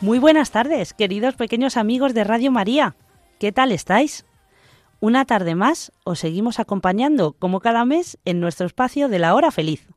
Muy 0.00 0.20
buenas 0.20 0.52
tardes, 0.52 0.94
queridos 0.94 1.34
pequeños 1.34 1.76
amigos 1.76 2.14
de 2.14 2.22
Radio 2.22 2.52
María. 2.52 2.94
¿Qué 3.40 3.50
tal 3.50 3.72
estáis? 3.72 4.24
Una 5.00 5.24
tarde 5.24 5.56
más 5.56 5.90
os 6.04 6.20
seguimos 6.20 6.60
acompañando, 6.60 7.32
como 7.32 7.58
cada 7.58 7.84
mes, 7.84 8.16
en 8.24 8.38
nuestro 8.38 8.66
espacio 8.66 9.08
de 9.08 9.18
la 9.18 9.34
hora 9.34 9.50
feliz. 9.50 9.88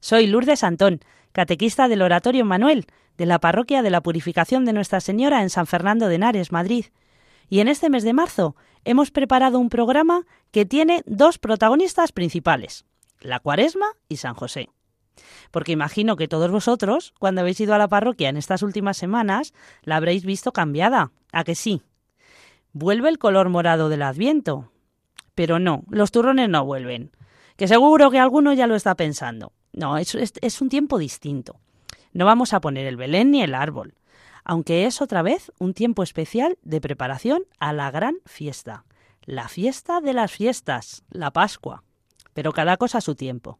Soy 0.00 0.28
Lourdes 0.28 0.64
Antón, 0.64 1.00
catequista 1.32 1.88
del 1.88 2.00
Oratorio 2.00 2.46
Manuel, 2.46 2.86
de 3.18 3.26
la 3.26 3.38
Parroquia 3.38 3.82
de 3.82 3.90
la 3.90 4.00
Purificación 4.00 4.64
de 4.64 4.72
Nuestra 4.72 5.00
Señora 5.00 5.42
en 5.42 5.50
San 5.50 5.66
Fernando 5.66 6.08
de 6.08 6.14
Henares, 6.14 6.50
Madrid. 6.50 6.86
Y 7.50 7.60
en 7.60 7.68
este 7.68 7.90
mes 7.90 8.04
de 8.04 8.14
marzo 8.14 8.56
hemos 8.86 9.10
preparado 9.10 9.58
un 9.58 9.68
programa 9.68 10.24
que 10.52 10.64
tiene 10.64 11.02
dos 11.04 11.36
protagonistas 11.38 12.12
principales, 12.12 12.86
la 13.20 13.40
Cuaresma 13.40 13.88
y 14.08 14.16
San 14.16 14.32
José 14.32 14.70
porque 15.50 15.72
imagino 15.72 16.16
que 16.16 16.28
todos 16.28 16.50
vosotros, 16.50 17.14
cuando 17.18 17.40
habéis 17.40 17.60
ido 17.60 17.74
a 17.74 17.78
la 17.78 17.88
parroquia 17.88 18.28
en 18.28 18.36
estas 18.36 18.62
últimas 18.62 18.96
semanas, 18.96 19.54
la 19.82 19.96
habréis 19.96 20.24
visto 20.24 20.52
cambiada. 20.52 21.12
¿A 21.32 21.44
que 21.44 21.54
sí? 21.54 21.82
Vuelve 22.72 23.08
el 23.08 23.18
color 23.18 23.48
morado 23.48 23.88
del 23.88 24.02
Adviento. 24.02 24.70
Pero 25.34 25.58
no, 25.58 25.84
los 25.88 26.10
turrones 26.10 26.48
no 26.48 26.64
vuelven. 26.64 27.12
Que 27.56 27.68
seguro 27.68 28.10
que 28.10 28.18
alguno 28.18 28.52
ya 28.52 28.66
lo 28.66 28.76
está 28.76 28.94
pensando. 28.94 29.52
No, 29.72 29.98
es, 29.98 30.14
es, 30.14 30.32
es 30.40 30.60
un 30.60 30.68
tiempo 30.68 30.98
distinto. 30.98 31.60
No 32.12 32.24
vamos 32.24 32.52
a 32.52 32.60
poner 32.60 32.86
el 32.86 32.96
Belén 32.96 33.30
ni 33.30 33.42
el 33.42 33.54
árbol, 33.54 33.94
aunque 34.44 34.86
es 34.86 35.02
otra 35.02 35.22
vez 35.22 35.52
un 35.58 35.74
tiempo 35.74 36.02
especial 36.02 36.58
de 36.62 36.80
preparación 36.80 37.42
a 37.58 37.72
la 37.72 37.90
gran 37.90 38.16
fiesta, 38.24 38.84
la 39.24 39.46
fiesta 39.48 40.00
de 40.00 40.14
las 40.14 40.32
fiestas, 40.32 41.04
la 41.10 41.30
Pascua. 41.30 41.84
Pero 42.32 42.52
cada 42.52 42.76
cosa 42.76 42.98
a 42.98 43.02
su 43.02 43.14
tiempo. 43.14 43.58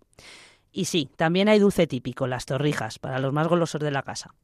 Y 0.79 0.85
sí, 0.85 1.11
también 1.17 1.49
hay 1.49 1.59
dulce 1.59 1.89
típico, 1.89 2.29
las 2.29 2.47
torrijas, 2.47 3.01
para 3.01 3.19
los 3.19 3.33
más 3.33 3.49
golosos 3.49 3.81
de 3.81 3.91
la 3.91 4.05
casa. 4.05 4.37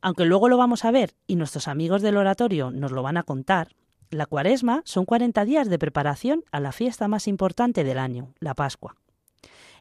Aunque 0.00 0.24
luego 0.24 0.48
lo 0.48 0.56
vamos 0.56 0.84
a 0.84 0.92
ver 0.92 1.16
y 1.26 1.34
nuestros 1.34 1.66
amigos 1.66 2.02
del 2.02 2.16
oratorio 2.16 2.70
nos 2.70 2.92
lo 2.92 3.02
van 3.02 3.16
a 3.16 3.24
contar, 3.24 3.74
la 4.10 4.26
cuaresma 4.26 4.80
son 4.84 5.06
40 5.06 5.44
días 5.44 5.68
de 5.68 5.76
preparación 5.76 6.44
a 6.52 6.60
la 6.60 6.70
fiesta 6.70 7.08
más 7.08 7.26
importante 7.26 7.82
del 7.82 7.98
año, 7.98 8.32
la 8.38 8.54
Pascua. 8.54 8.94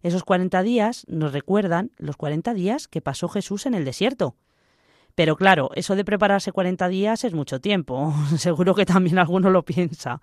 Esos 0.02 0.24
40 0.24 0.64
días 0.64 1.06
nos 1.08 1.34
recuerdan 1.34 1.92
los 1.98 2.18
40 2.18 2.56
días 2.56 2.88
que 2.88 3.02
pasó 3.02 3.30
Jesús 3.30 3.68
en 3.68 3.76
el 3.76 3.86
desierto. 3.86 4.34
Pero 5.18 5.36
claro, 5.36 5.72
eso 5.74 5.96
de 5.96 6.06
prepararse 6.06 6.52
40 6.52 6.90
días 6.90 7.24
es 7.24 7.34
mucho 7.34 7.60
tiempo. 7.60 8.14
Seguro 8.38 8.76
que 8.76 8.86
también 8.86 9.18
alguno 9.18 9.50
lo 9.50 9.66
piensa. 9.66 10.22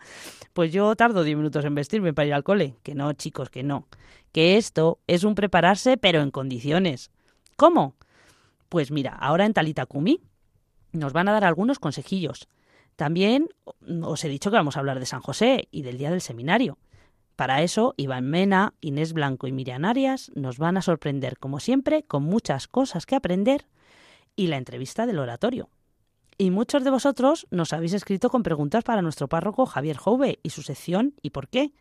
Pues 0.53 0.73
yo 0.73 0.95
tardo 0.95 1.25
10 1.25 1.37
minutos 1.37 1.65
en 1.65 1.75
vestirme 1.75 2.15
para 2.15 2.29
ir 2.29 2.35
al 2.35 2.45
cole. 2.45 2.77
Que 2.85 2.95
no, 2.95 3.13
chicos, 3.13 3.51
que 3.51 3.65
no. 3.65 3.89
Que 4.31 4.57
esto 4.57 5.01
es 5.09 5.25
un 5.25 5.35
prepararse 5.35 5.97
pero 5.97 6.21
en 6.21 6.31
condiciones. 6.31 7.11
¿Cómo? 7.57 7.97
Pues 8.69 8.93
mira, 8.93 9.11
ahora 9.15 9.47
en 9.47 9.53
Talita 9.53 9.85
Kumi 9.85 10.21
nos 10.93 11.13
van 11.13 11.27
a 11.27 11.33
dar 11.33 11.43
algunos 11.43 11.81
consejillos. 11.81 12.47
También 12.95 13.49
os 14.01 14.25
he 14.25 14.29
dicho 14.29 14.53
que 14.53 14.59
vamos 14.59 14.77
a 14.77 14.79
hablar 14.79 15.01
de 15.01 15.07
San 15.07 15.23
José 15.23 15.67
y 15.73 15.83
del 15.83 15.99
día 15.99 16.13
del 16.13 16.21
seminario. 16.21 16.79
Para 17.35 17.63
eso, 17.63 17.95
Iván 17.97 18.31
Mena, 18.31 18.75
Inés 18.81 19.13
Blanco 19.13 19.49
y 19.49 19.53
Miriam 19.53 19.87
Arias 19.87 20.31
nos 20.37 20.59
van 20.59 20.77
a 20.77 20.83
sorprender, 20.83 21.37
como 21.39 21.59
siempre, 21.59 22.05
con 22.05 22.23
muchas 22.23 22.69
cosas 22.69 23.07
que 23.07 23.17
aprender 23.17 23.67
y 24.37 24.49
la 24.49 24.57
entrevista 24.57 25.07
del 25.07 25.19
oratorio. 25.19 25.71
Y 26.37 26.51
muchos 26.51 26.83
de 26.83 26.91
vosotros 26.91 27.47
nos 27.51 27.73
habéis 27.73 27.93
escrito 27.93 28.31
con 28.31 28.43
preguntas 28.43 28.83
para 28.83 29.03
nuestro 29.03 29.29
párroco 29.29 29.67
Javier 29.67 29.97
Jove 29.97 30.41
y 30.43 30.51
su 30.51 30.63
sección 30.63 31.15
¿Y 31.23 31.31
por 31.31 31.49
qué? 31.49 31.73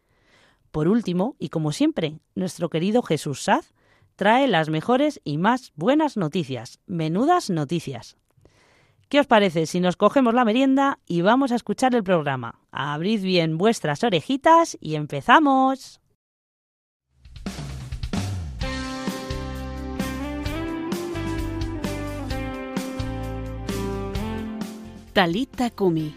Por 0.72 0.88
último, 0.88 1.36
y 1.40 1.50
como 1.50 1.72
siempre, 1.72 2.19
nuestro 2.36 2.69
querido 2.69 3.02
Jesús 3.02 3.44
Saz 3.44 3.74
trae 4.16 4.47
las 4.47 4.69
mejores 4.69 5.22
y 5.24 5.38
más 5.38 5.72
buenas 5.75 6.18
noticias, 6.18 6.80
menudas 6.86 7.50
noticias. 7.50 8.18
¿Qué 9.09 9.20
os 9.20 9.28
parece 9.28 9.66
si 9.68 9.80
nos 9.80 9.97
cogemos 9.97 10.34
la 10.34 10.46
merienda 10.46 11.00
y 11.06 11.22
vamos 11.22 11.52
a 11.52 11.56
escuchar 11.56 11.94
el 11.94 12.03
programa? 12.03 12.59
Abrid 12.72 13.22
bien 13.22 13.58
vuestras 13.58 14.03
orejitas 14.03 14.78
y 14.81 14.96
empezamos. 14.96 16.03
La 25.13 25.28
veas. 25.28 26.13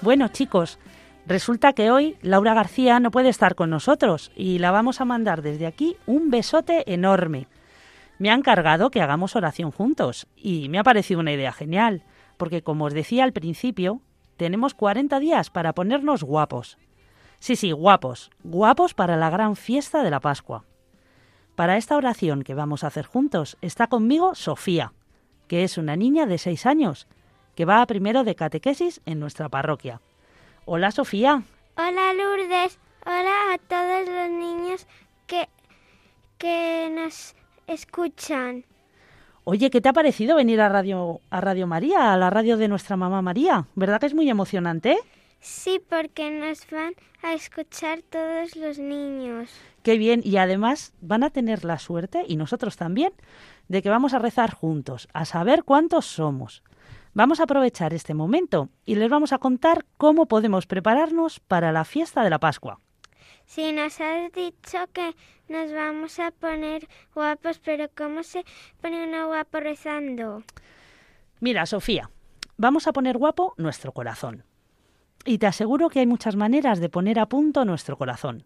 Bueno, 0.00 0.28
chicos, 0.28 0.78
resulta 1.26 1.72
que 1.72 1.90
hoy 1.90 2.16
Laura 2.22 2.54
García 2.54 3.00
no 3.00 3.10
puede 3.10 3.28
estar 3.28 3.54
con 3.54 3.70
nosotros 3.70 4.32
y 4.36 4.58
la 4.58 4.70
vamos 4.70 5.00
a 5.00 5.04
mandar 5.04 5.42
desde 5.42 5.66
aquí 5.66 5.96
un 6.06 6.30
besote 6.30 6.92
enorme. 6.92 7.48
Me 8.18 8.30
ha 8.30 8.34
encargado 8.34 8.90
que 8.90 9.02
hagamos 9.02 9.34
oración 9.34 9.70
juntos 9.70 10.26
y 10.36 10.68
me 10.68 10.78
ha 10.78 10.84
parecido 10.84 11.20
una 11.20 11.32
idea 11.32 11.52
genial, 11.52 12.02
porque 12.44 12.62
como 12.62 12.84
os 12.84 12.92
decía 12.92 13.24
al 13.24 13.32
principio, 13.32 14.02
tenemos 14.36 14.74
40 14.74 15.18
días 15.18 15.48
para 15.48 15.72
ponernos 15.72 16.22
guapos. 16.22 16.76
Sí, 17.38 17.56
sí, 17.56 17.72
guapos, 17.72 18.30
guapos 18.42 18.92
para 18.92 19.16
la 19.16 19.30
gran 19.30 19.56
fiesta 19.56 20.02
de 20.02 20.10
la 20.10 20.20
Pascua. 20.20 20.66
Para 21.54 21.78
esta 21.78 21.96
oración 21.96 22.42
que 22.42 22.52
vamos 22.52 22.84
a 22.84 22.88
hacer 22.88 23.06
juntos 23.06 23.56
está 23.62 23.86
conmigo 23.86 24.34
Sofía, 24.34 24.92
que 25.48 25.64
es 25.64 25.78
una 25.78 25.96
niña 25.96 26.26
de 26.26 26.36
6 26.36 26.66
años, 26.66 27.06
que 27.54 27.64
va 27.64 27.80
a 27.80 27.86
primero 27.86 28.24
de 28.24 28.34
catequesis 28.34 29.00
en 29.06 29.20
nuestra 29.20 29.48
parroquia. 29.48 30.02
Hola 30.66 30.90
Sofía. 30.90 31.44
Hola 31.78 32.12
Lourdes, 32.12 32.78
hola 33.06 33.54
a 33.54 33.58
todos 33.58 34.06
los 34.06 34.30
niños 34.30 34.86
que, 35.26 35.48
que 36.36 36.92
nos 36.94 37.34
escuchan. 37.66 38.66
Oye, 39.46 39.68
¿qué 39.68 39.82
te 39.82 39.90
ha 39.90 39.92
parecido 39.92 40.36
venir 40.36 40.62
a 40.62 40.70
Radio, 40.70 41.20
a 41.28 41.38
Radio 41.42 41.66
María, 41.66 42.14
a 42.14 42.16
la 42.16 42.30
radio 42.30 42.56
de 42.56 42.66
nuestra 42.66 42.96
mamá 42.96 43.20
María? 43.20 43.66
¿Verdad 43.74 44.00
que 44.00 44.06
es 44.06 44.14
muy 44.14 44.30
emocionante? 44.30 44.96
Sí, 45.40 45.82
porque 45.86 46.30
nos 46.30 46.66
van 46.70 46.94
a 47.22 47.34
escuchar 47.34 48.00
todos 48.08 48.56
los 48.56 48.78
niños. 48.78 49.50
Qué 49.82 49.98
bien, 49.98 50.22
y 50.24 50.38
además 50.38 50.94
van 51.02 51.24
a 51.24 51.28
tener 51.28 51.62
la 51.66 51.78
suerte, 51.78 52.24
y 52.26 52.36
nosotros 52.36 52.78
también, 52.78 53.12
de 53.68 53.82
que 53.82 53.90
vamos 53.90 54.14
a 54.14 54.18
rezar 54.18 54.54
juntos, 54.54 55.08
a 55.12 55.26
saber 55.26 55.64
cuántos 55.64 56.06
somos. 56.06 56.62
Vamos 57.12 57.38
a 57.38 57.42
aprovechar 57.42 57.92
este 57.92 58.14
momento 58.14 58.70
y 58.86 58.94
les 58.94 59.10
vamos 59.10 59.34
a 59.34 59.38
contar 59.38 59.84
cómo 59.98 60.24
podemos 60.24 60.66
prepararnos 60.66 61.38
para 61.38 61.70
la 61.70 61.84
fiesta 61.84 62.24
de 62.24 62.30
la 62.30 62.40
Pascua. 62.40 62.80
Sí, 63.46 63.72
nos 63.72 64.00
has 64.00 64.32
dicho 64.32 64.78
que 64.92 65.14
nos 65.48 65.72
vamos 65.72 66.18
a 66.18 66.30
poner 66.30 66.88
guapos, 67.14 67.58
pero 67.58 67.88
¿cómo 67.96 68.22
se 68.22 68.44
pone 68.80 69.06
uno 69.06 69.28
guapo 69.28 69.60
rezando? 69.60 70.42
Mira, 71.40 71.66
Sofía, 71.66 72.10
vamos 72.56 72.86
a 72.86 72.92
poner 72.92 73.18
guapo 73.18 73.54
nuestro 73.58 73.92
corazón. 73.92 74.44
Y 75.26 75.38
te 75.38 75.46
aseguro 75.46 75.88
que 75.88 76.00
hay 76.00 76.06
muchas 76.06 76.36
maneras 76.36 76.80
de 76.80 76.88
poner 76.88 77.18
a 77.18 77.26
punto 77.26 77.64
nuestro 77.64 77.96
corazón. 77.96 78.44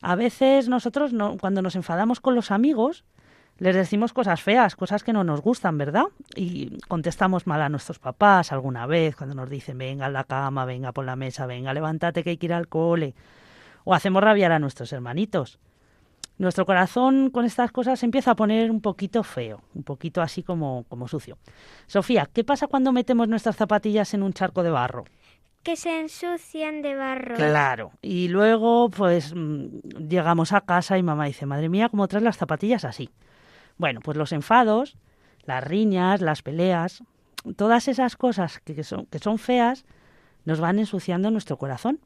A 0.00 0.14
veces 0.14 0.68
nosotros, 0.68 1.12
no- 1.12 1.36
cuando 1.38 1.62
nos 1.62 1.74
enfadamos 1.74 2.20
con 2.20 2.34
los 2.34 2.50
amigos, 2.50 3.04
les 3.58 3.74
decimos 3.74 4.12
cosas 4.12 4.40
feas, 4.40 4.76
cosas 4.76 5.02
que 5.02 5.12
no 5.12 5.24
nos 5.24 5.40
gustan, 5.40 5.76
¿verdad? 5.78 6.04
Y 6.36 6.78
contestamos 6.86 7.46
mal 7.46 7.60
a 7.60 7.68
nuestros 7.68 7.98
papás 7.98 8.52
alguna 8.52 8.86
vez 8.86 9.16
cuando 9.16 9.34
nos 9.34 9.50
dicen, 9.50 9.76
venga 9.78 10.06
a 10.06 10.10
la 10.10 10.24
cama, 10.24 10.64
venga 10.64 10.92
por 10.92 11.04
la 11.04 11.16
mesa, 11.16 11.46
venga, 11.46 11.74
levántate 11.74 12.22
que 12.22 12.30
hay 12.30 12.36
que 12.36 12.46
ir 12.46 12.52
al 12.52 12.68
cole. 12.68 13.14
O 13.84 13.94
hacemos 13.94 14.22
rabiar 14.22 14.52
a 14.52 14.58
nuestros 14.58 14.92
hermanitos. 14.92 15.58
Nuestro 16.38 16.66
corazón 16.66 17.30
con 17.30 17.44
estas 17.44 17.72
cosas 17.72 17.98
se 17.98 18.06
empieza 18.06 18.30
a 18.30 18.36
poner 18.36 18.70
un 18.70 18.80
poquito 18.80 19.24
feo, 19.24 19.60
un 19.74 19.82
poquito 19.82 20.22
así 20.22 20.44
como, 20.44 20.84
como 20.88 21.08
sucio. 21.08 21.36
Sofía, 21.86 22.28
¿qué 22.32 22.44
pasa 22.44 22.68
cuando 22.68 22.92
metemos 22.92 23.28
nuestras 23.28 23.56
zapatillas 23.56 24.14
en 24.14 24.22
un 24.22 24.32
charco 24.32 24.62
de 24.62 24.70
barro? 24.70 25.04
que 25.68 25.76
se 25.76 26.00
ensucian 26.00 26.80
de 26.80 26.94
barro. 26.94 27.34
Claro. 27.34 27.90
Y 28.00 28.28
luego, 28.28 28.88
pues, 28.88 29.34
mm, 29.34 30.06
llegamos 30.08 30.54
a 30.54 30.62
casa 30.62 30.96
y 30.96 31.02
mamá 31.02 31.26
dice, 31.26 31.44
madre 31.44 31.68
mía, 31.68 31.90
¿cómo 31.90 32.08
traes 32.08 32.24
las 32.24 32.38
zapatillas 32.38 32.86
así? 32.86 33.10
Bueno, 33.76 34.00
pues 34.02 34.16
los 34.16 34.32
enfados, 34.32 34.96
las 35.44 35.62
riñas, 35.62 36.22
las 36.22 36.40
peleas, 36.40 37.02
todas 37.56 37.88
esas 37.88 38.16
cosas 38.16 38.60
que, 38.60 38.74
que 38.74 38.82
son, 38.82 39.06
que 39.06 39.18
son 39.18 39.36
feas, 39.36 39.84
nos 40.46 40.58
van 40.58 40.78
ensuciando 40.78 41.30
nuestro 41.30 41.58
corazón 41.58 42.00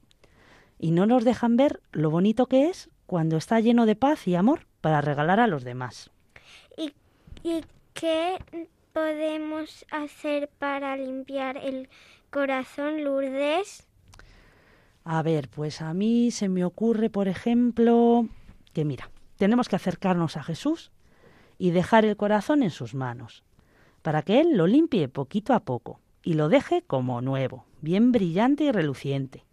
y 0.83 0.91
no 0.91 1.07
nos 1.07 1.25
dejan 1.25 1.57
ver 1.57 1.81
lo 1.93 2.11
bonito 2.11 2.47
que 2.47 2.69
es 2.69 2.91
cuando 3.07 3.37
está 3.37 3.61
lleno 3.61 3.87
de 3.87 3.95
paz 3.95 4.27
y 4.27 4.35
amor 4.35 4.67
para 4.81 5.01
regalar 5.01 5.39
a 5.39 5.47
los 5.47 5.63
demás. 5.63 6.11
¿Y, 6.77 6.93
y 7.45 7.65
qué 7.95 8.37
podemos 8.93 9.87
hacer 9.93 10.51
para 10.59 10.97
limpiar 10.97 11.57
el 11.57 11.89
corazón, 12.31 13.05
Lourdes? 13.05 13.87
A 15.05 15.23
ver, 15.23 15.49
pues 15.49 15.81
a 15.81 15.95
mí 15.95 16.33
se 16.33 16.49
me 16.49 16.65
ocurre, 16.65 17.11
por 17.11 17.29
ejemplo, 17.29 18.27
que 18.73 18.85
mira, 18.85 19.09
tenemos 19.37 19.69
que 19.69 19.77
acercarnos 19.77 20.37
a 20.37 20.43
Jesús 20.43 20.91
y 21.59 21.71
dejar 21.71 22.05
el 22.05 22.17
corazón 22.17 22.65
en 22.65 22.71
sus 22.71 22.97
manos, 22.97 23.45
para 24.03 24.23
que 24.23 24.41
Él 24.41 24.57
lo 24.57 24.67
limpie 24.67 25.07
poquito 25.07 25.55
a 25.55 25.61
poco 25.61 26.01
y 26.25 26.35
lo 26.35 26.49
deje 26.49 26.83
como 26.83 27.21
nuevo, 27.21 27.67
bien 27.83 28.11
brillante 28.11 28.65
y 28.65 28.73
reluciente. 28.73 29.45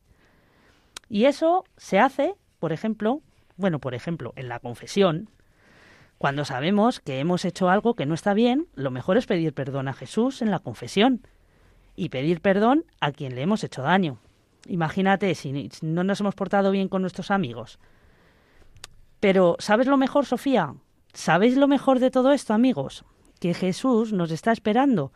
Y 1.10 1.26
eso 1.26 1.66
se 1.76 2.00
hace, 2.00 2.36
por 2.60 2.72
ejemplo, 2.72 3.22
bueno, 3.58 3.80
por 3.80 3.94
ejemplo, 3.94 4.32
en 4.36 4.48
la 4.48 4.60
confesión, 4.60 5.30
cuando 6.18 6.46
sabemos 6.46 7.00
que 7.00 7.20
hemos 7.20 7.44
hecho 7.46 7.70
algo 7.70 7.96
que 7.96 8.06
no 8.06 8.14
está 8.14 8.34
bien, 8.34 8.68
lo 8.76 8.92
mejor 8.92 9.18
es 9.18 9.26
pedir 9.26 9.54
perdón 9.54 9.88
a 9.88 9.94
Jesús 9.94 10.42
en 10.42 10.52
la 10.52 10.60
confesión 10.60 11.28
y 11.96 12.10
pedir 12.10 12.42
perdón 12.42 12.86
a 13.02 13.12
quien 13.12 13.36
le 13.36 13.42
hemos 13.42 13.64
hecho 13.64 13.82
daño. 13.82 14.20
Imagínate 14.68 15.34
si 15.36 15.70
no 15.82 16.04
nos 16.04 16.20
hemos 16.20 16.36
portado 16.36 16.72
bien 16.72 16.90
con 16.90 17.02
nuestros 17.02 17.32
amigos. 17.32 17.80
Pero, 19.20 19.56
¿sabes 19.60 19.88
lo 19.88 19.98
mejor, 19.98 20.26
Sofía? 20.26 20.76
¿Sabéis 21.14 21.58
lo 21.58 21.68
mejor 21.68 22.00
de 22.00 22.12
todo 22.12 22.32
esto, 22.32 22.54
amigos? 22.54 23.04
Que 23.40 23.54
Jesús 23.54 24.14
nos 24.14 24.32
está 24.32 24.52
esperando 24.52 25.12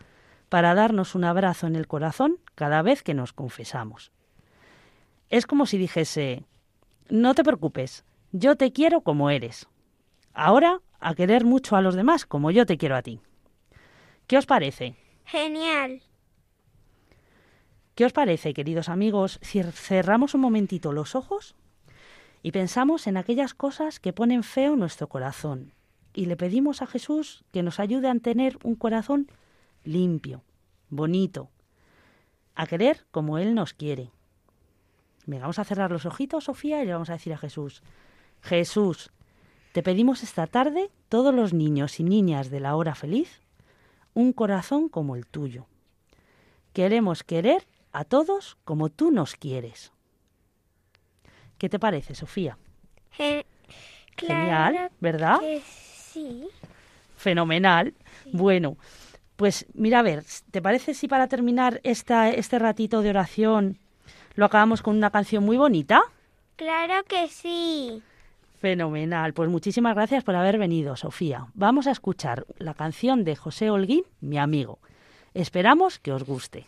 para 0.49 0.73
darnos 0.73 1.15
un 1.15 1.23
abrazo 1.23 1.67
en 1.67 1.75
el 1.75 1.87
corazón 1.87 2.39
cada 2.55 2.81
vez 2.81 3.03
que 3.03 3.13
nos 3.13 3.31
confesamos. 3.33 4.11
Es 5.33 5.47
como 5.47 5.65
si 5.65 5.79
dijese, 5.79 6.45
no 7.09 7.33
te 7.33 7.43
preocupes, 7.43 8.05
yo 8.33 8.55
te 8.55 8.71
quiero 8.71 9.01
como 9.01 9.31
eres. 9.31 9.67
Ahora 10.31 10.79
a 10.99 11.15
querer 11.15 11.43
mucho 11.43 11.75
a 11.75 11.81
los 11.81 11.95
demás 11.95 12.27
como 12.27 12.51
yo 12.51 12.67
te 12.67 12.77
quiero 12.77 12.95
a 12.95 13.01
ti. 13.01 13.19
¿Qué 14.27 14.37
os 14.37 14.45
parece? 14.45 14.95
Genial. 15.25 16.03
¿Qué 17.95 18.05
os 18.05 18.13
parece, 18.13 18.53
queridos 18.53 18.89
amigos, 18.89 19.39
si 19.41 19.63
cerramos 19.63 20.35
un 20.35 20.41
momentito 20.41 20.91
los 20.91 21.15
ojos 21.15 21.55
y 22.43 22.51
pensamos 22.51 23.07
en 23.07 23.17
aquellas 23.17 23.55
cosas 23.55 23.99
que 23.99 24.13
ponen 24.13 24.43
feo 24.43 24.75
nuestro 24.75 25.09
corazón 25.09 25.73
y 26.13 26.27
le 26.27 26.37
pedimos 26.37 26.83
a 26.83 26.85
Jesús 26.85 27.43
que 27.51 27.63
nos 27.63 27.79
ayude 27.79 28.07
a 28.07 28.19
tener 28.19 28.59
un 28.61 28.75
corazón 28.75 29.31
limpio, 29.83 30.43
bonito, 30.91 31.49
a 32.53 32.67
querer 32.67 33.07
como 33.09 33.39
Él 33.39 33.55
nos 33.55 33.73
quiere? 33.73 34.11
Venga, 35.25 35.43
vamos 35.43 35.59
a 35.59 35.63
cerrar 35.63 35.91
los 35.91 36.05
ojitos, 36.05 36.45
Sofía, 36.45 36.81
y 36.81 36.85
le 36.85 36.93
vamos 36.93 37.09
a 37.09 37.13
decir 37.13 37.33
a 37.33 37.37
Jesús, 37.37 37.81
Jesús, 38.41 39.09
te 39.71 39.81
pedimos 39.81 40.21
esta 40.23 40.47
tarde, 40.47 40.89
todos 41.09 41.33
los 41.33 41.53
niños 41.53 41.99
y 41.99 42.03
niñas 42.03 42.49
de 42.49 42.59
la 42.59 42.75
hora 42.75 42.93
feliz, 42.95 43.41
un 44.13 44.33
corazón 44.33 44.89
como 44.89 45.15
el 45.15 45.25
tuyo. 45.25 45.65
Queremos 46.73 47.23
querer 47.23 47.65
a 47.91 48.03
todos 48.03 48.57
como 48.65 48.89
tú 48.89 49.11
nos 49.11 49.35
quieres. 49.35 49.91
¿Qué 51.57 51.69
te 51.69 51.79
parece, 51.79 52.15
Sofía? 52.15 52.57
Ge- 53.11 53.45
Genial, 54.17 54.91
¿verdad? 54.99 55.39
que 55.39 55.61
sí. 55.61 56.47
Fenomenal. 57.15 57.93
Bueno, 58.31 58.77
pues 59.37 59.65
mira, 59.73 59.99
a 59.99 60.03
ver, 60.03 60.23
¿te 60.51 60.61
parece 60.61 60.93
si 60.93 61.07
para 61.07 61.27
terminar 61.27 61.79
esta, 61.83 62.29
este 62.29 62.59
ratito 62.59 63.01
de 63.01 63.09
oración 63.11 63.79
lo 64.35 64.45
acabamos 64.45 64.81
con 64.81 64.95
una 64.95 65.09
canción 65.09 65.43
muy 65.43 65.57
bonita? 65.57 66.03
Claro 66.55 67.03
que 67.07 67.27
sí. 67.27 68.01
Fenomenal. 68.59 69.33
Pues 69.33 69.49
muchísimas 69.49 69.95
gracias 69.95 70.23
por 70.23 70.35
haber 70.35 70.57
venido, 70.57 70.95
Sofía. 70.95 71.47
Vamos 71.53 71.87
a 71.87 71.91
escuchar 71.91 72.45
la 72.57 72.73
canción 72.73 73.23
de 73.23 73.35
José 73.35 73.69
Holguín, 73.69 74.03
mi 74.21 74.37
amigo. 74.37 74.79
Esperamos 75.33 75.99
que 75.99 76.13
os 76.13 76.23
guste. 76.23 76.67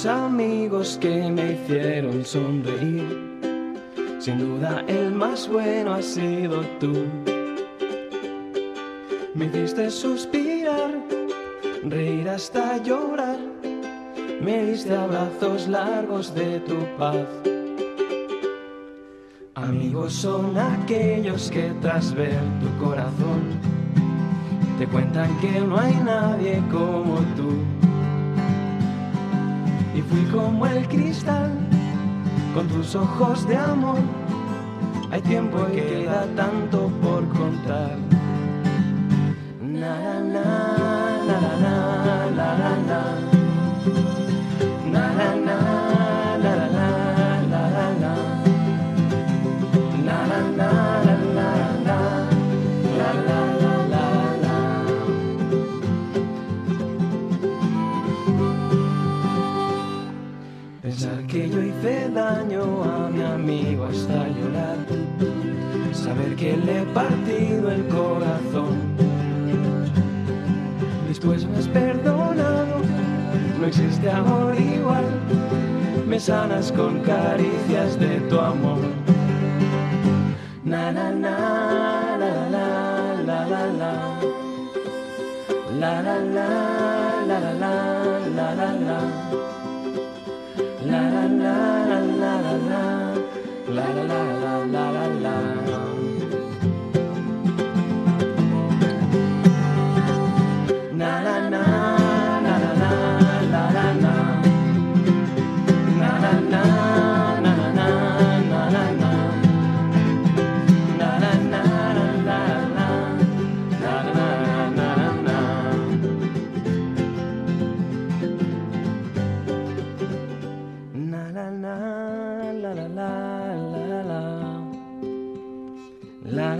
Los 0.00 0.06
amigos 0.06 0.98
que 0.98 1.30
me 1.30 1.52
hicieron 1.52 2.24
sonreír. 2.24 3.38
Sin 4.18 4.38
duda 4.38 4.82
el 4.88 5.12
más 5.12 5.46
bueno 5.46 5.92
has 5.92 6.06
sido 6.06 6.62
tú. 6.78 7.04
Me 9.34 9.44
hiciste 9.44 9.90
suspirar, 9.90 10.90
reír 11.84 12.30
hasta 12.30 12.78
llorar. 12.78 13.36
Me 14.40 14.64
diste 14.64 14.96
abrazos 14.96 15.68
largos 15.68 16.34
de 16.34 16.60
tu 16.60 16.78
paz. 16.96 17.26
Amigos 19.54 20.14
son 20.14 20.56
aquellos 20.56 21.50
que 21.50 21.74
tras 21.82 22.14
ver 22.14 22.40
tu 22.60 22.84
corazón 22.86 23.42
te 24.78 24.86
cuentan 24.86 25.38
que 25.40 25.60
no 25.60 25.78
hay 25.78 25.94
nadie 26.02 26.62
como 26.70 27.18
tú 27.36 27.79
y 29.94 30.02
fui 30.02 30.24
como 30.32 30.66
el 30.66 30.86
cristal 30.88 31.50
con 32.54 32.68
tus 32.68 32.94
ojos 32.94 33.46
de 33.48 33.56
amor. 33.56 33.98
Hay 35.10 35.20
tiempo 35.22 35.58
y 35.72 35.76
queda 35.76 36.26
tanto 36.36 36.88
por 37.02 37.28
contar. 37.28 38.09
Sanas 76.30 76.70
con 76.70 77.00
caricias 77.00 77.98
de 77.98 78.20
tu 78.28 78.38
amor. 78.38 78.78
Na 80.62 80.92
na 80.92 81.10
na 81.24 81.36
la 82.20 82.30
la 82.54 82.66
la 83.26 83.40
la 83.48 83.64
la 83.70 83.92
la 85.80 85.82
la 85.82 85.94
la 86.02 86.16
la 86.30 86.48
la 87.28 87.38
la 87.38 87.68
la 88.36 88.48
la 88.48 88.68
la 88.86 88.98
La 90.90 91.00
la 91.14 91.24
la 91.42 91.56
la 91.90 91.98
la 92.00 92.20
la 92.20 92.32
la 92.32 92.56
la 92.70 92.84
la 93.76 93.86
la 93.96 94.04
la 94.10 94.29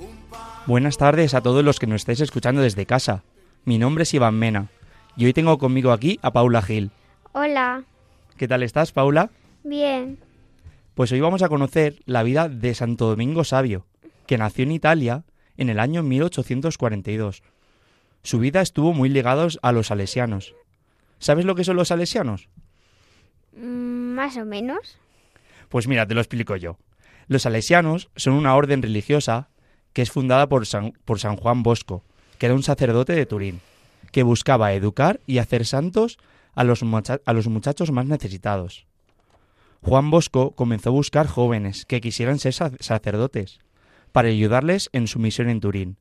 un 0.00 0.16
pan 0.30 0.62
Buenas 0.66 0.96
tardes 0.96 1.34
a 1.34 1.42
todos 1.42 1.62
los 1.62 1.78
que 1.78 1.86
nos 1.86 1.96
estáis 2.00 2.20
escuchando 2.20 2.62
desde 2.62 2.86
casa. 2.86 3.24
Mi 3.66 3.78
nombre 3.78 4.04
es 4.04 4.14
Iván 4.14 4.36
Mena 4.38 4.68
y 5.16 5.26
hoy 5.26 5.34
tengo 5.34 5.58
conmigo 5.58 5.92
aquí 5.92 6.18
a 6.22 6.32
Paula 6.32 6.62
Gil. 6.62 6.90
Hola, 7.32 7.84
¿Qué 8.38 8.48
tal 8.48 8.62
estás, 8.62 8.92
Paula? 8.92 9.30
bien. 9.62 10.18
Pues 10.94 11.10
hoy 11.12 11.20
vamos 11.20 11.42
a 11.42 11.48
conocer 11.48 12.00
la 12.06 12.22
vida 12.22 12.48
de 12.48 12.72
Santo 12.74 13.08
Domingo 13.08 13.42
Sabio, 13.44 13.84
que 14.26 14.38
nació 14.38 14.62
en 14.62 14.70
Italia 14.72 15.24
en 15.56 15.68
el 15.68 15.80
año 15.80 16.02
1842. 16.04 17.42
Su 18.24 18.40
vida 18.40 18.60
estuvo 18.60 18.92
muy 18.92 19.08
ligada 19.08 19.46
a 19.62 19.70
los 19.72 19.86
salesianos. 19.86 20.54
¿Sabes 21.20 21.44
lo 21.44 21.54
que 21.54 21.62
son 21.62 21.76
los 21.76 21.88
salesianos? 21.88 22.48
Mm, 23.56 24.14
Más 24.14 24.36
o 24.36 24.44
menos. 24.44 24.98
Pues 25.68 25.86
mira, 25.86 26.06
te 26.06 26.14
lo 26.14 26.20
explico 26.20 26.56
yo. 26.56 26.76
Los 27.28 27.42
salesianos 27.42 28.08
son 28.16 28.32
una 28.34 28.54
orden 28.56 28.82
religiosa 28.82 29.48
que 29.92 30.02
es 30.02 30.10
fundada 30.10 30.48
por 30.48 30.66
San, 30.66 30.92
por 31.04 31.20
San 31.20 31.36
Juan 31.36 31.62
Bosco, 31.62 32.02
que 32.38 32.46
era 32.46 32.54
un 32.54 32.62
sacerdote 32.62 33.12
de 33.12 33.26
Turín, 33.26 33.60
que 34.10 34.22
buscaba 34.24 34.72
educar 34.72 35.20
y 35.26 35.38
hacer 35.38 35.64
santos 35.66 36.18
a 36.54 36.64
los, 36.64 36.82
a 36.82 37.32
los 37.32 37.46
muchachos 37.48 37.92
más 37.92 38.06
necesitados. 38.06 38.86
Juan 39.82 40.10
Bosco 40.10 40.52
comenzó 40.52 40.88
a 40.90 40.92
buscar 40.92 41.26
jóvenes 41.26 41.84
que 41.86 42.00
quisieran 42.00 42.38
ser 42.38 42.54
sa- 42.54 42.72
sacerdotes, 42.80 43.58
para 44.12 44.28
ayudarles 44.28 44.88
en 44.92 45.06
su 45.08 45.18
misión 45.18 45.48
en 45.48 45.60
Turín. 45.60 45.96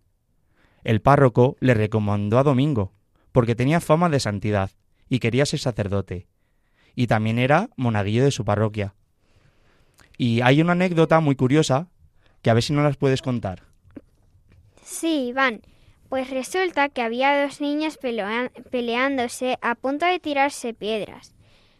El 0.83 1.01
párroco 1.01 1.55
le 1.59 1.73
recomendó 1.73 2.37
a 2.39 2.43
Domingo, 2.43 2.91
porque 3.31 3.55
tenía 3.55 3.79
fama 3.79 4.09
de 4.09 4.19
santidad 4.19 4.71
y 5.09 5.19
quería 5.19 5.45
ser 5.45 5.59
sacerdote, 5.59 6.27
y 6.95 7.07
también 7.07 7.39
era 7.39 7.69
monaguillo 7.75 8.23
de 8.23 8.31
su 8.31 8.43
parroquia. 8.45 8.93
Y 10.17 10.41
hay 10.41 10.61
una 10.61 10.73
anécdota 10.73 11.19
muy 11.19 11.35
curiosa 11.35 11.87
que 12.41 12.49
a 12.49 12.53
ver 12.53 12.63
si 12.63 12.73
no 12.73 12.83
las 12.83 12.97
puedes 12.97 13.21
contar. 13.21 13.63
Sí, 14.83 15.27
Iván. 15.27 15.61
Pues 16.09 16.29
resulta 16.29 16.89
que 16.89 17.01
había 17.01 17.41
dos 17.41 17.59
pelea- 17.97 18.51
peleándose 18.69 19.57
a 19.61 19.73
punto 19.73 20.05
de 20.05 20.19
tirarse 20.19 20.75
piedras. 20.75 21.33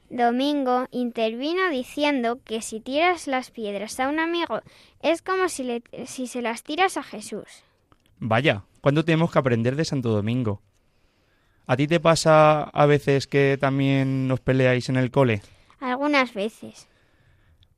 Domingo 0.10 0.88
intervino 0.92 1.70
diciendo 1.70 2.40
que 2.44 2.62
si 2.62 2.80
tiras 2.80 3.28
las 3.28 3.52
piedras 3.52 4.00
a 4.00 4.10
un 4.10 4.20
amigo 4.20 4.62
es 5.02 5.22
como 5.22 5.50
si, 5.50 5.64
le- 5.64 5.84
si 6.08 6.26
se 6.26 6.42
las 6.42 6.64
tiras 6.64 6.98
a 6.98 7.04
Jesús. 7.04 7.64
Vaya, 8.26 8.64
¿cuánto 8.80 9.04
tenemos 9.04 9.34
que 9.34 9.40
aprender 9.40 9.76
de 9.76 9.84
Santo 9.84 10.08
Domingo? 10.08 10.62
¿A 11.68 11.76
ti 11.76 11.88
te 11.88 12.00
pasa 12.00 12.64
a 12.64 12.86
veces 12.86 13.28
que 13.28 13.58
también 13.60 14.32
os 14.32 14.40
peleáis 14.40 14.88
en 14.88 14.96
el 14.96 15.12
cole? 15.12 15.42
Algunas 15.82 16.34
veces. 16.34 16.88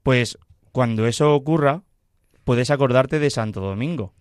Pues 0.04 0.38
cuando 0.72 1.08
eso 1.08 1.34
ocurra, 1.34 1.82
puedes 2.44 2.70
acordarte 2.70 3.18
de 3.18 3.32
Santo 3.32 3.60
Domingo. 3.60 4.14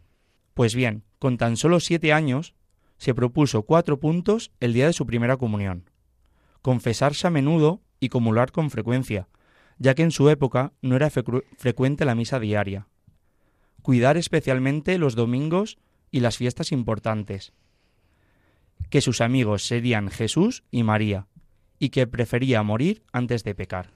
Pues 0.55 0.75
bien, 0.75 1.05
con 1.19 1.37
tan 1.37 1.59
solo 1.59 1.79
siete 1.79 2.15
años, 2.15 2.55
se 2.97 3.13
propuso 3.13 3.65
cuatro 3.65 4.01
puntos 4.01 4.51
el 4.61 4.73
día 4.73 4.87
de 4.87 4.95
su 4.95 5.05
primera 5.05 5.37
comunión. 5.37 5.91
Confesarse 6.63 7.27
a 7.27 7.31
menudo 7.31 7.83
y 8.01 8.09
comulgar 8.09 8.51
con 8.51 8.71
frecuencia, 8.71 9.29
ya 9.77 9.95
que 9.95 10.03
en 10.03 10.11
su 10.11 10.31
época 10.31 10.73
no 10.81 10.97
era 10.97 11.11
frecuente 11.11 12.07
la 12.07 12.15
misa 12.15 12.41
diaria. 12.41 12.89
Cuidar 13.83 14.17
especialmente 14.17 14.97
los 14.97 15.17
domingos 15.17 15.77
y 16.15 16.21
las 16.21 16.37
fiestas 16.37 16.71
importantes. 16.71 17.53
Que 18.89 19.01
sus 19.01 19.21
amigos 19.21 19.67
serían 19.67 20.11
Jesús 20.11 20.63
y 20.71 20.85
María, 20.85 21.27
y 21.81 21.89
que 21.89 22.07
prefería 22.07 22.63
morir 22.63 23.03
antes 23.13 23.43
de 23.43 23.57
pecar. 23.57 23.91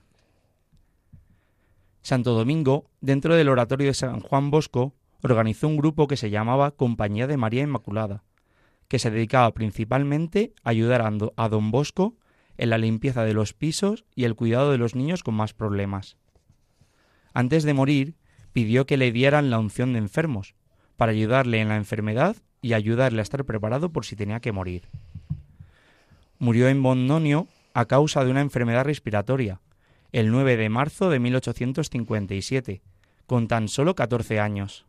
Santo 2.02 2.34
Domingo, 2.34 2.90
dentro 3.00 3.36
del 3.36 3.48
oratorio 3.48 3.86
de 3.86 3.94
San 3.94 4.18
Juan 4.18 4.50
Bosco, 4.50 4.96
organizó 5.22 5.68
un 5.68 5.76
grupo 5.76 6.08
que 6.08 6.16
se 6.16 6.30
llamaba 6.30 6.72
Compañía 6.72 7.28
de 7.28 7.36
María 7.36 7.62
Inmaculada, 7.62 8.24
que 8.88 8.98
se 8.98 9.12
dedicaba 9.12 9.54
principalmente 9.54 10.54
a 10.64 10.70
ayudar 10.70 11.02
a 11.02 11.10
Do- 11.12 11.34
a 11.36 11.48
don 11.48 11.70
Bosco 11.70 12.16
en 12.56 12.70
la 12.70 12.78
limpieza 12.78 13.22
de 13.22 13.34
los 13.34 13.52
pisos 13.52 14.04
y 14.16 14.24
el 14.24 14.34
cuidado 14.34 14.72
de 14.72 14.78
los 14.78 14.96
niños 14.96 15.22
con 15.22 15.34
más 15.36 15.54
problemas. 15.54 16.16
Antes 17.32 17.62
de 17.62 17.74
morir, 17.74 18.16
pidió 18.52 18.86
que 18.86 18.96
le 18.96 19.12
dieran 19.12 19.50
la 19.50 19.60
unción 19.60 19.92
de 19.92 20.00
enfermos, 20.00 20.56
para 20.98 21.12
ayudarle 21.12 21.60
en 21.60 21.68
la 21.68 21.76
enfermedad 21.76 22.36
y 22.60 22.72
ayudarle 22.72 23.20
a 23.20 23.22
estar 23.22 23.44
preparado 23.44 23.92
por 23.92 24.04
si 24.04 24.16
tenía 24.16 24.40
que 24.40 24.50
morir. 24.50 24.88
Murió 26.40 26.68
en 26.68 26.82
Bondonio 26.82 27.46
a 27.72 27.86
causa 27.86 28.24
de 28.24 28.32
una 28.32 28.40
enfermedad 28.40 28.84
respiratoria, 28.84 29.60
el 30.10 30.32
9 30.32 30.56
de 30.56 30.68
marzo 30.68 31.08
de 31.08 31.20
1857, 31.20 32.82
con 33.26 33.46
tan 33.46 33.68
solo 33.68 33.94
14 33.94 34.40
años. 34.40 34.86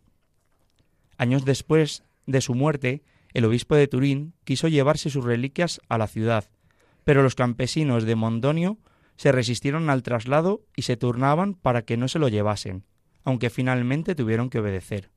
Años 1.19 1.45
después 1.45 2.03
de 2.25 2.41
su 2.41 2.55
muerte, 2.55 3.03
el 3.35 3.45
obispo 3.45 3.75
de 3.75 3.87
Turín 3.87 4.33
quiso 4.45 4.67
llevarse 4.67 5.11
sus 5.11 5.23
reliquias 5.23 5.79
a 5.89 5.99
la 5.99 6.07
ciudad, 6.07 6.49
pero 7.03 7.21
los 7.21 7.35
campesinos 7.35 8.03
de 8.05 8.15
Mondonio 8.15 8.79
se 9.15 9.31
resistieron 9.31 9.91
al 9.91 10.01
traslado 10.01 10.65
y 10.75 10.81
se 10.83 10.97
turnaban 10.97 11.53
para 11.53 11.83
que 11.83 11.97
no 11.97 12.07
se 12.07 12.17
lo 12.17 12.29
llevasen, 12.29 12.83
aunque 13.23 13.51
finalmente 13.51 14.15
tuvieron 14.15 14.49
que 14.49 14.57
obedecer. 14.57 15.11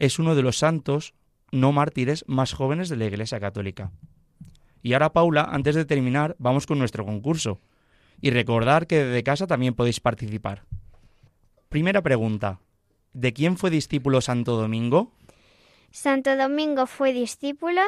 Es 0.00 0.18
uno 0.18 0.34
de 0.34 0.42
los 0.42 0.56
santos 0.56 1.12
no 1.52 1.72
mártires 1.72 2.24
más 2.26 2.54
jóvenes 2.54 2.88
de 2.88 2.96
la 2.96 3.04
Iglesia 3.04 3.38
Católica. 3.38 3.92
Y 4.82 4.94
ahora, 4.94 5.12
Paula, 5.12 5.44
antes 5.44 5.74
de 5.74 5.84
terminar, 5.84 6.36
vamos 6.38 6.66
con 6.66 6.78
nuestro 6.78 7.04
concurso. 7.04 7.60
Y 8.22 8.30
recordar 8.30 8.86
que 8.86 9.04
desde 9.04 9.22
casa 9.22 9.46
también 9.46 9.74
podéis 9.74 10.00
participar. 10.00 10.64
Primera 11.68 12.00
pregunta. 12.00 12.60
¿De 13.12 13.34
quién 13.34 13.58
fue 13.58 13.68
discípulo 13.68 14.22
Santo 14.22 14.56
Domingo? 14.56 15.12
Santo 15.90 16.34
Domingo 16.34 16.86
fue 16.86 17.12
discípulo 17.12 17.82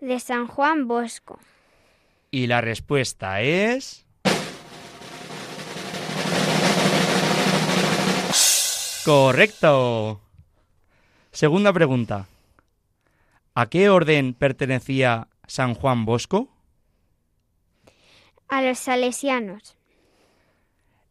de 0.00 0.20
San 0.20 0.46
Juan 0.46 0.88
Bosco. 0.88 1.38
Y 2.30 2.46
la 2.46 2.62
respuesta 2.62 3.42
es... 3.42 4.06
Correcto. 9.04 10.22
Segunda 11.32 11.72
pregunta. 11.72 12.26
¿A 13.54 13.66
qué 13.66 13.90
orden 13.90 14.34
pertenecía 14.34 15.28
San 15.46 15.74
Juan 15.74 16.04
Bosco? 16.04 16.48
A 18.48 18.62
los 18.62 18.78
salesianos. 18.78 19.76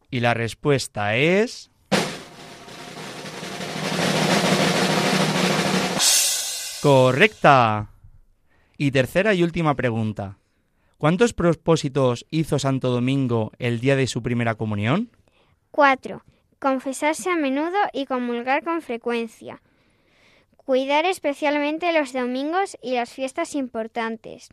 Y 0.10 0.22
la 0.22 0.34
respuesta 0.34 1.16
es... 1.16 1.70
Correcta. 6.82 7.90
Y 8.78 8.92
tercera 8.92 9.34
y 9.34 9.44
última 9.44 9.76
pregunta. 9.76 10.38
¿Cuántos 10.98 11.34
propósitos 11.34 12.26
hizo 12.32 12.60
Santo 12.60 12.90
Domingo 12.90 13.52
el 13.60 13.80
día 13.80 13.96
de 13.96 14.08
su 14.08 14.24
primera 14.24 14.56
comunión? 14.56 15.12
4. 15.72 16.24
Confesarse 16.60 17.30
a 17.30 17.36
menudo 17.36 17.78
y 17.94 18.06
comulgar 18.06 18.64
con 18.64 18.82
frecuencia. 18.82 19.62
Cuidar 20.68 21.06
especialmente 21.06 21.94
los 21.94 22.12
domingos 22.12 22.78
y 22.84 22.96
las 22.96 23.10
fiestas 23.10 23.56
importantes. 23.56 24.50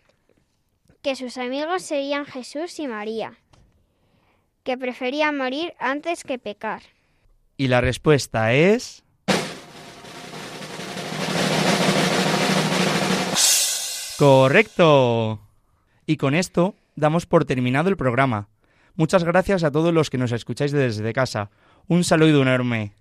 Que 1.02 1.16
sus 1.16 1.38
amigos 1.38 1.82
serían 1.82 2.24
Jesús 2.24 2.78
y 2.78 2.86
María. 2.86 3.32
Que 4.62 4.78
prefería 4.78 5.32
morir 5.32 5.74
antes 5.80 6.22
que 6.22 6.38
pecar. 6.38 6.82
Y 7.56 7.66
la 7.66 7.80
respuesta 7.80 8.52
es... 8.52 9.02
Correcto. 14.16 15.40
Y 16.06 16.16
con 16.16 16.36
esto 16.36 16.76
damos 16.94 17.26
por 17.26 17.44
terminado 17.44 17.88
el 17.88 17.96
programa. 17.96 18.46
Muchas 18.94 19.24
gracias 19.24 19.64
a 19.64 19.72
todos 19.72 19.92
los 19.92 20.10
que 20.10 20.18
nos 20.18 20.30
escucháis 20.30 20.70
desde 20.70 21.12
casa. 21.12 21.50
Un 21.88 22.04
saludo 22.04 22.42
enorme. 22.42 22.92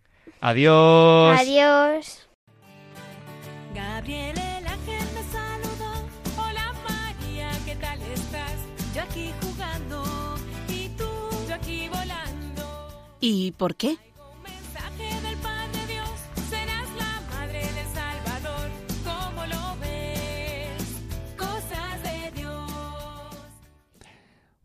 Adiós. 0.42 1.40
Adiós. 1.40 2.28
Gabriel 3.74 4.38
el 4.38 4.68
ángel 4.68 5.08
me 5.16 5.24
saludó. 5.32 6.08
Hola 6.38 6.74
María, 6.88 7.50
¿qué 7.66 7.76
tal 7.76 8.00
estás? 8.02 8.56
Yo 8.96 9.02
aquí 9.02 9.32
jugando 9.42 10.36
y 10.68 10.90
tú, 10.90 11.10
yo 11.48 11.56
aquí 11.56 11.90
volando. 11.90 13.18
¿Y 13.20 13.52
por 13.54 13.76
qué? 13.76 13.98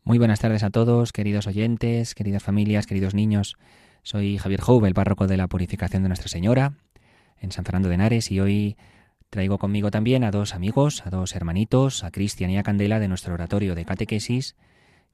Muy 0.05 0.17
buenas 0.17 0.41
tardes 0.41 0.63
a 0.63 0.71
todos, 0.71 1.13
queridos 1.13 1.47
oyentes, 1.47 2.15
queridas 2.15 2.43
familias, 2.43 2.87
queridos 2.87 3.15
niños. 3.15 3.57
Soy 4.03 4.39
Javier 4.39 4.63
Jouve, 4.63 4.89
el 4.89 4.95
párroco 4.95 5.27
de 5.27 5.37
la 5.37 5.49
Purificación 5.49 6.03
de 6.03 6.09
Nuestra 6.09 6.29
Señora 6.29 6.73
en 7.41 7.53
San 7.53 7.65
Fernando 7.65 7.89
de 7.89 7.97
Henares 7.97 8.31
y 8.31 8.41
hoy 8.41 8.77
traigo 9.31 9.59
conmigo 9.59 9.91
también 9.91 10.25
a 10.25 10.31
dos 10.31 10.55
amigos, 10.55 11.07
a 11.07 11.11
dos 11.11 11.35
hermanitos, 11.35 12.05
a 12.05 12.11
Cristian 12.11 12.51
y 12.51 12.59
a 12.59 12.63
Candela 12.63 12.99
de 12.99 13.09
nuestro 13.09 13.35
oratorio 13.35 13.75
de 13.75 13.85
catequesis 13.85 14.57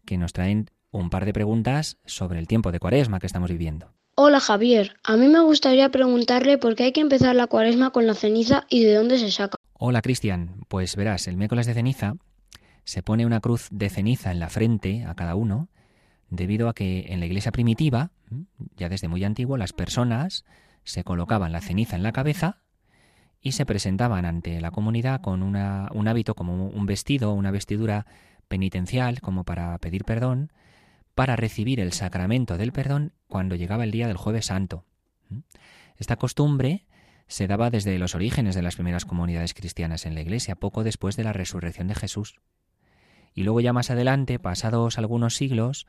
que 0.05 0.19
nos 0.19 0.33
traen 0.33 0.71
un 0.91 1.11
par 1.11 1.25
de 1.25 1.33
preguntas 1.33 1.99
sobre 2.05 2.39
el 2.39 2.47
tiempo 2.47 2.71
de 2.71 2.79
cuaresma 2.79 3.19
que 3.19 3.27
estamos 3.27 3.51
viviendo. 3.51 3.93
Hola 4.17 4.39
Javier, 4.39 4.97
a 5.03 5.17
mí 5.17 5.27
me 5.27 5.41
gustaría 5.41 5.89
preguntarle 5.91 6.57
por 6.59 6.77
qué 6.77 6.85
hay 6.85 6.93
que 6.93 7.01
empezar 7.01 7.35
la 7.35 7.49
cuaresma 7.49 7.91
con 7.91 8.07
la 8.07 8.15
ceniza 8.15 8.65
y 8.69 8.85
de 8.85 8.95
dónde 8.95 9.19
se 9.19 9.33
saca. 9.33 9.59
Hola 9.73 10.03
Cristian, 10.03 10.65
pues 10.69 10.95
verás, 10.95 11.27
el 11.27 11.37
miércoles 11.37 11.67
de 11.67 11.75
ceniza 11.75 12.15
se 12.85 13.03
pone 13.03 13.27
una 13.27 13.41
cruz 13.41 13.69
de 13.73 13.91
ceniza 13.91 14.31
en 14.31 14.39
la 14.39 14.51
frente 14.51 15.05
a 15.05 15.15
cada 15.15 15.35
uno, 15.35 15.69
debido 16.31 16.69
a 16.69 16.75
que 16.75 17.07
en 17.09 17.19
la 17.19 17.27
iglesia 17.27 17.51
primitiva, 17.51 18.13
ya 18.77 18.89
desde 18.89 19.09
muy 19.09 19.25
antiguo, 19.25 19.57
las 19.57 19.73
personas 19.73 20.45
se 20.85 21.03
colocaban 21.03 21.51
la 21.51 21.61
ceniza 21.61 21.97
en 21.97 22.03
la 22.03 22.13
cabeza 22.13 22.64
y 23.45 23.53
se 23.53 23.67
presentaban 23.67 24.25
ante 24.25 24.59
la 24.63 24.71
comunidad 24.71 25.21
con 25.21 25.43
un 25.43 26.09
hábito 26.09 26.35
como 26.35 26.67
un 26.67 26.87
vestido, 26.87 27.35
una 27.35 27.51
vestidura 27.51 28.07
penitencial, 28.49 29.21
como 29.21 29.45
para 29.45 29.77
pedir 29.79 30.05
perdón, 30.05 30.51
para 31.15 31.37
recibir 31.37 31.79
el 31.79 31.93
sacramento 31.93 32.57
del 32.57 32.73
perdón 32.73 33.13
cuando 33.29 33.55
llegaba 33.55 33.85
el 33.85 33.91
día 33.91 34.09
del 34.09 34.17
jueves 34.17 34.47
santo. 34.47 34.87
Esta 35.99 36.17
costumbre 36.17 36.87
se 37.27 37.47
daba 37.47 37.69
desde 37.69 37.99
los 37.99 38.15
orígenes 38.15 38.55
de 38.55 38.63
las 38.63 38.77
primeras 38.77 39.05
comunidades 39.05 39.53
cristianas 39.53 40.07
en 40.07 40.15
la 40.15 40.23
iglesia, 40.23 40.57
poco 40.57 40.83
después 40.83 41.15
de 41.17 41.25
la 41.25 41.35
resurrección 41.35 41.87
de 41.87 41.95
Jesús. 41.95 42.41
Y 43.35 43.43
luego 43.43 43.61
ya 43.61 43.75
más 43.75 43.91
adelante, 43.91 44.39
pasados 44.39 44.97
algunos 44.97 45.37
siglos, 45.37 45.87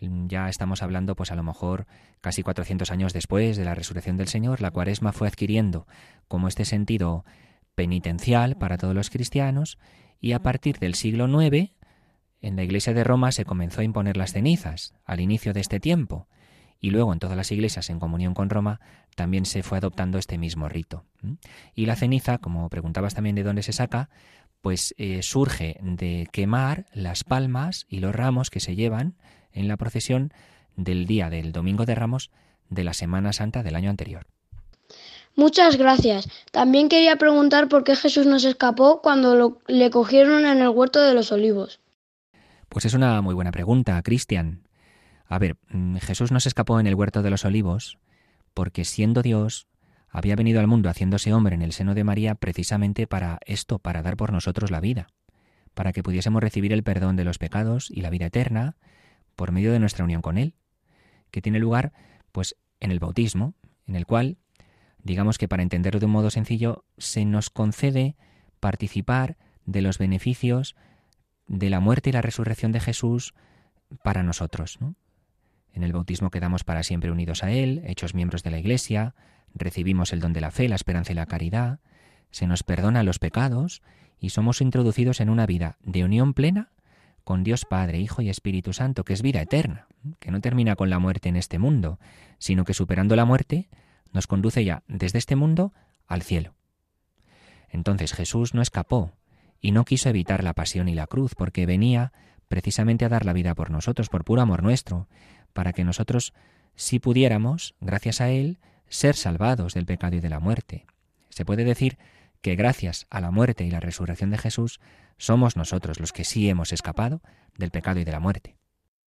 ya 0.00 0.48
estamos 0.48 0.82
hablando 0.82 1.14
pues 1.14 1.30
a 1.30 1.34
lo 1.34 1.42
mejor 1.42 1.86
casi 2.20 2.42
400 2.42 2.90
años 2.90 3.12
después 3.12 3.56
de 3.56 3.64
la 3.64 3.74
resurrección 3.74 4.16
del 4.16 4.28
Señor, 4.28 4.60
la 4.60 4.70
cuaresma 4.70 5.12
fue 5.12 5.28
adquiriendo 5.28 5.86
como 6.28 6.48
este 6.48 6.64
sentido 6.64 7.24
penitencial 7.74 8.56
para 8.56 8.78
todos 8.78 8.94
los 8.94 9.10
cristianos 9.10 9.78
y 10.20 10.32
a 10.32 10.42
partir 10.42 10.78
del 10.78 10.94
siglo 10.94 11.26
IX 11.26 11.72
en 12.40 12.56
la 12.56 12.64
iglesia 12.64 12.92
de 12.92 13.04
Roma 13.04 13.32
se 13.32 13.44
comenzó 13.44 13.80
a 13.80 13.84
imponer 13.84 14.16
las 14.16 14.32
cenizas 14.32 14.94
al 15.04 15.20
inicio 15.20 15.52
de 15.52 15.60
este 15.60 15.80
tiempo 15.80 16.28
y 16.80 16.90
luego 16.90 17.12
en 17.12 17.20
todas 17.20 17.36
las 17.36 17.52
iglesias 17.52 17.88
en 17.88 18.00
comunión 18.00 18.34
con 18.34 18.50
Roma 18.50 18.80
también 19.14 19.46
se 19.46 19.62
fue 19.62 19.78
adoptando 19.78 20.18
este 20.18 20.36
mismo 20.36 20.68
rito. 20.68 21.04
Y 21.74 21.86
la 21.86 21.94
ceniza, 21.94 22.38
como 22.38 22.68
preguntabas 22.68 23.14
también 23.14 23.36
de 23.36 23.44
dónde 23.44 23.62
se 23.62 23.72
saca, 23.72 24.10
pues 24.60 24.92
eh, 24.98 25.22
surge 25.22 25.78
de 25.80 26.28
quemar 26.32 26.86
las 26.92 27.22
palmas 27.22 27.86
y 27.88 28.00
los 28.00 28.14
ramos 28.14 28.50
que 28.50 28.58
se 28.58 28.74
llevan 28.74 29.14
en 29.52 29.68
la 29.68 29.76
procesión 29.76 30.32
del 30.76 31.06
día 31.06 31.30
del 31.30 31.52
Domingo 31.52 31.84
de 31.86 31.94
Ramos 31.94 32.30
de 32.70 32.84
la 32.84 32.94
Semana 32.94 33.32
Santa 33.32 33.62
del 33.62 33.76
año 33.76 33.90
anterior. 33.90 34.26
Muchas 35.34 35.76
gracias. 35.76 36.28
También 36.50 36.88
quería 36.88 37.16
preguntar 37.16 37.68
por 37.68 37.84
qué 37.84 37.96
Jesús 37.96 38.26
nos 38.26 38.44
escapó 38.44 39.00
cuando 39.00 39.34
lo- 39.34 39.58
le 39.66 39.90
cogieron 39.90 40.44
en 40.44 40.60
el 40.60 40.68
huerto 40.68 41.00
de 41.00 41.14
los 41.14 41.32
olivos. 41.32 41.80
Pues 42.68 42.84
es 42.84 42.94
una 42.94 43.20
muy 43.22 43.34
buena 43.34 43.50
pregunta, 43.52 44.00
Cristian. 44.02 44.68
A 45.26 45.38
ver, 45.38 45.56
mm, 45.70 45.96
Jesús 45.96 46.32
no 46.32 46.40
se 46.40 46.48
escapó 46.48 46.80
en 46.80 46.86
el 46.86 46.94
huerto 46.94 47.22
de 47.22 47.30
los 47.30 47.44
olivos 47.44 47.98
porque 48.54 48.84
siendo 48.84 49.22
Dios 49.22 49.66
había 50.10 50.36
venido 50.36 50.60
al 50.60 50.66
mundo 50.66 50.90
haciéndose 50.90 51.32
hombre 51.32 51.54
en 51.54 51.62
el 51.62 51.72
seno 51.72 51.94
de 51.94 52.04
María 52.04 52.34
precisamente 52.34 53.06
para 53.06 53.38
esto, 53.46 53.78
para 53.78 54.02
dar 54.02 54.16
por 54.18 54.30
nosotros 54.32 54.70
la 54.70 54.80
vida, 54.80 55.08
para 55.72 55.92
que 55.94 56.02
pudiésemos 56.02 56.42
recibir 56.42 56.74
el 56.74 56.82
perdón 56.82 57.16
de 57.16 57.24
los 57.24 57.38
pecados 57.38 57.90
y 57.90 58.02
la 58.02 58.10
vida 58.10 58.26
eterna 58.26 58.76
por 59.42 59.50
medio 59.50 59.72
de 59.72 59.80
nuestra 59.80 60.04
unión 60.04 60.22
con 60.22 60.38
Él, 60.38 60.54
que 61.32 61.42
tiene 61.42 61.58
lugar 61.58 61.92
pues 62.30 62.54
en 62.78 62.92
el 62.92 63.00
bautismo, 63.00 63.54
en 63.88 63.96
el 63.96 64.06
cual, 64.06 64.38
digamos 65.02 65.36
que 65.36 65.48
para 65.48 65.64
entenderlo 65.64 65.98
de 65.98 66.06
un 66.06 66.12
modo 66.12 66.30
sencillo, 66.30 66.84
se 66.96 67.24
nos 67.24 67.50
concede 67.50 68.14
participar 68.60 69.38
de 69.66 69.82
los 69.82 69.98
beneficios 69.98 70.76
de 71.48 71.70
la 71.70 71.80
muerte 71.80 72.10
y 72.10 72.12
la 72.12 72.22
resurrección 72.22 72.70
de 72.70 72.78
Jesús 72.78 73.34
para 74.04 74.22
nosotros. 74.22 74.80
¿no? 74.80 74.94
En 75.72 75.82
el 75.82 75.92
bautismo 75.92 76.30
quedamos 76.30 76.62
para 76.62 76.84
siempre 76.84 77.10
unidos 77.10 77.42
a 77.42 77.50
Él, 77.50 77.82
hechos 77.84 78.14
miembros 78.14 78.44
de 78.44 78.52
la 78.52 78.60
Iglesia, 78.60 79.16
recibimos 79.54 80.12
el 80.12 80.20
don 80.20 80.32
de 80.32 80.40
la 80.40 80.52
fe, 80.52 80.68
la 80.68 80.76
esperanza 80.76 81.10
y 81.10 81.16
la 81.16 81.26
caridad, 81.26 81.80
se 82.30 82.46
nos 82.46 82.62
perdona 82.62 83.02
los 83.02 83.18
pecados 83.18 83.82
y 84.20 84.30
somos 84.30 84.60
introducidos 84.60 85.20
en 85.20 85.30
una 85.30 85.46
vida 85.46 85.78
de 85.82 86.04
unión 86.04 86.32
plena 86.32 86.70
con 87.24 87.44
Dios 87.44 87.64
Padre, 87.64 87.98
Hijo 87.98 88.22
y 88.22 88.28
Espíritu 88.28 88.72
Santo, 88.72 89.04
que 89.04 89.12
es 89.12 89.22
vida 89.22 89.40
eterna, 89.40 89.86
que 90.18 90.30
no 90.30 90.40
termina 90.40 90.76
con 90.76 90.90
la 90.90 90.98
muerte 90.98 91.28
en 91.28 91.36
este 91.36 91.58
mundo, 91.58 91.98
sino 92.38 92.64
que 92.64 92.74
superando 92.74 93.16
la 93.16 93.24
muerte 93.24 93.68
nos 94.12 94.26
conduce 94.26 94.64
ya 94.64 94.82
desde 94.88 95.18
este 95.18 95.36
mundo 95.36 95.72
al 96.06 96.22
cielo. 96.22 96.54
Entonces 97.70 98.12
Jesús 98.12 98.54
no 98.54 98.62
escapó 98.62 99.12
y 99.60 99.72
no 99.72 99.84
quiso 99.84 100.08
evitar 100.08 100.44
la 100.44 100.54
pasión 100.54 100.88
y 100.88 100.94
la 100.94 101.06
cruz, 101.06 101.34
porque 101.34 101.66
venía 101.66 102.12
precisamente 102.48 103.04
a 103.04 103.08
dar 103.08 103.24
la 103.24 103.32
vida 103.32 103.54
por 103.54 103.70
nosotros, 103.70 104.08
por 104.08 104.24
puro 104.24 104.42
amor 104.42 104.62
nuestro, 104.62 105.08
para 105.52 105.72
que 105.72 105.84
nosotros, 105.84 106.34
si 106.74 106.98
pudiéramos, 106.98 107.74
gracias 107.80 108.20
a 108.20 108.28
Él, 108.30 108.58
ser 108.88 109.16
salvados 109.16 109.72
del 109.74 109.86
pecado 109.86 110.16
y 110.16 110.20
de 110.20 110.28
la 110.28 110.40
muerte. 110.40 110.84
Se 111.30 111.46
puede 111.46 111.64
decir 111.64 111.96
que 112.42 112.56
gracias 112.56 113.06
a 113.08 113.20
la 113.20 113.30
muerte 113.30 113.64
y 113.64 113.70
la 113.70 113.80
resurrección 113.80 114.30
de 114.30 114.38
Jesús, 114.38 114.80
somos 115.16 115.56
nosotros 115.56 116.00
los 116.00 116.12
que 116.12 116.24
sí 116.24 116.48
hemos 116.48 116.72
escapado 116.72 117.22
del 117.56 117.70
pecado 117.70 118.00
y 118.00 118.04
de 118.04 118.12
la 118.12 118.20
muerte. 118.20 118.56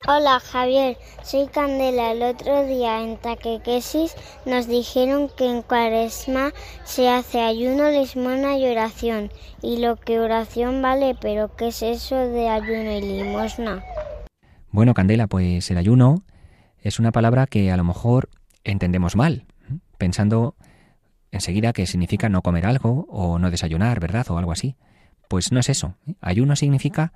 Hola 0.08 0.40
Javier, 0.40 0.98
soy 1.24 1.48
Candela. 1.48 2.12
El 2.12 2.22
otro 2.22 2.66
día 2.68 3.02
en 3.02 3.18
Taquequesis 3.18 4.16
nos 4.46 4.68
dijeron 4.68 5.30
que 5.36 5.50
en 5.50 5.64
Cuaresma 5.64 6.54
se 6.84 7.10
hace 7.10 7.42
ayuno, 7.42 7.90
limosna 7.90 8.58
y 8.58 8.68
oración. 8.68 9.32
Y 9.62 9.78
lo 9.78 9.96
que 9.96 10.20
oración 10.20 10.82
vale, 10.82 11.16
pero 11.20 11.56
¿qué 11.56 11.70
es 11.70 11.82
eso 11.82 12.16
de 12.16 12.50
ayuno 12.50 12.92
y 12.92 13.02
limosna? 13.02 13.84
Bueno, 14.70 14.94
Candela, 14.94 15.28
pues 15.28 15.72
el 15.72 15.78
ayuno 15.78 16.22
es 16.80 17.00
una 17.00 17.12
palabra 17.12 17.48
que 17.48 17.72
a 17.72 17.78
lo 17.78 17.84
mejor 17.84 18.30
entendemos 18.64 19.16
mal, 19.16 19.46
pensando 19.98 20.56
enseguida 21.36 21.74
que 21.74 21.86
significa 21.86 22.30
no 22.30 22.42
comer 22.42 22.66
algo 22.66 23.06
o 23.10 23.40
no 23.40 23.52
desayunar, 23.52 24.00
¿verdad? 24.00 24.26
O 24.30 24.38
algo 24.38 24.52
así. 24.52 24.76
Pues 25.28 25.52
no 25.52 25.60
es 25.60 25.70
eso. 25.70 25.96
Ayuno 26.22 26.56
significa 26.56 27.14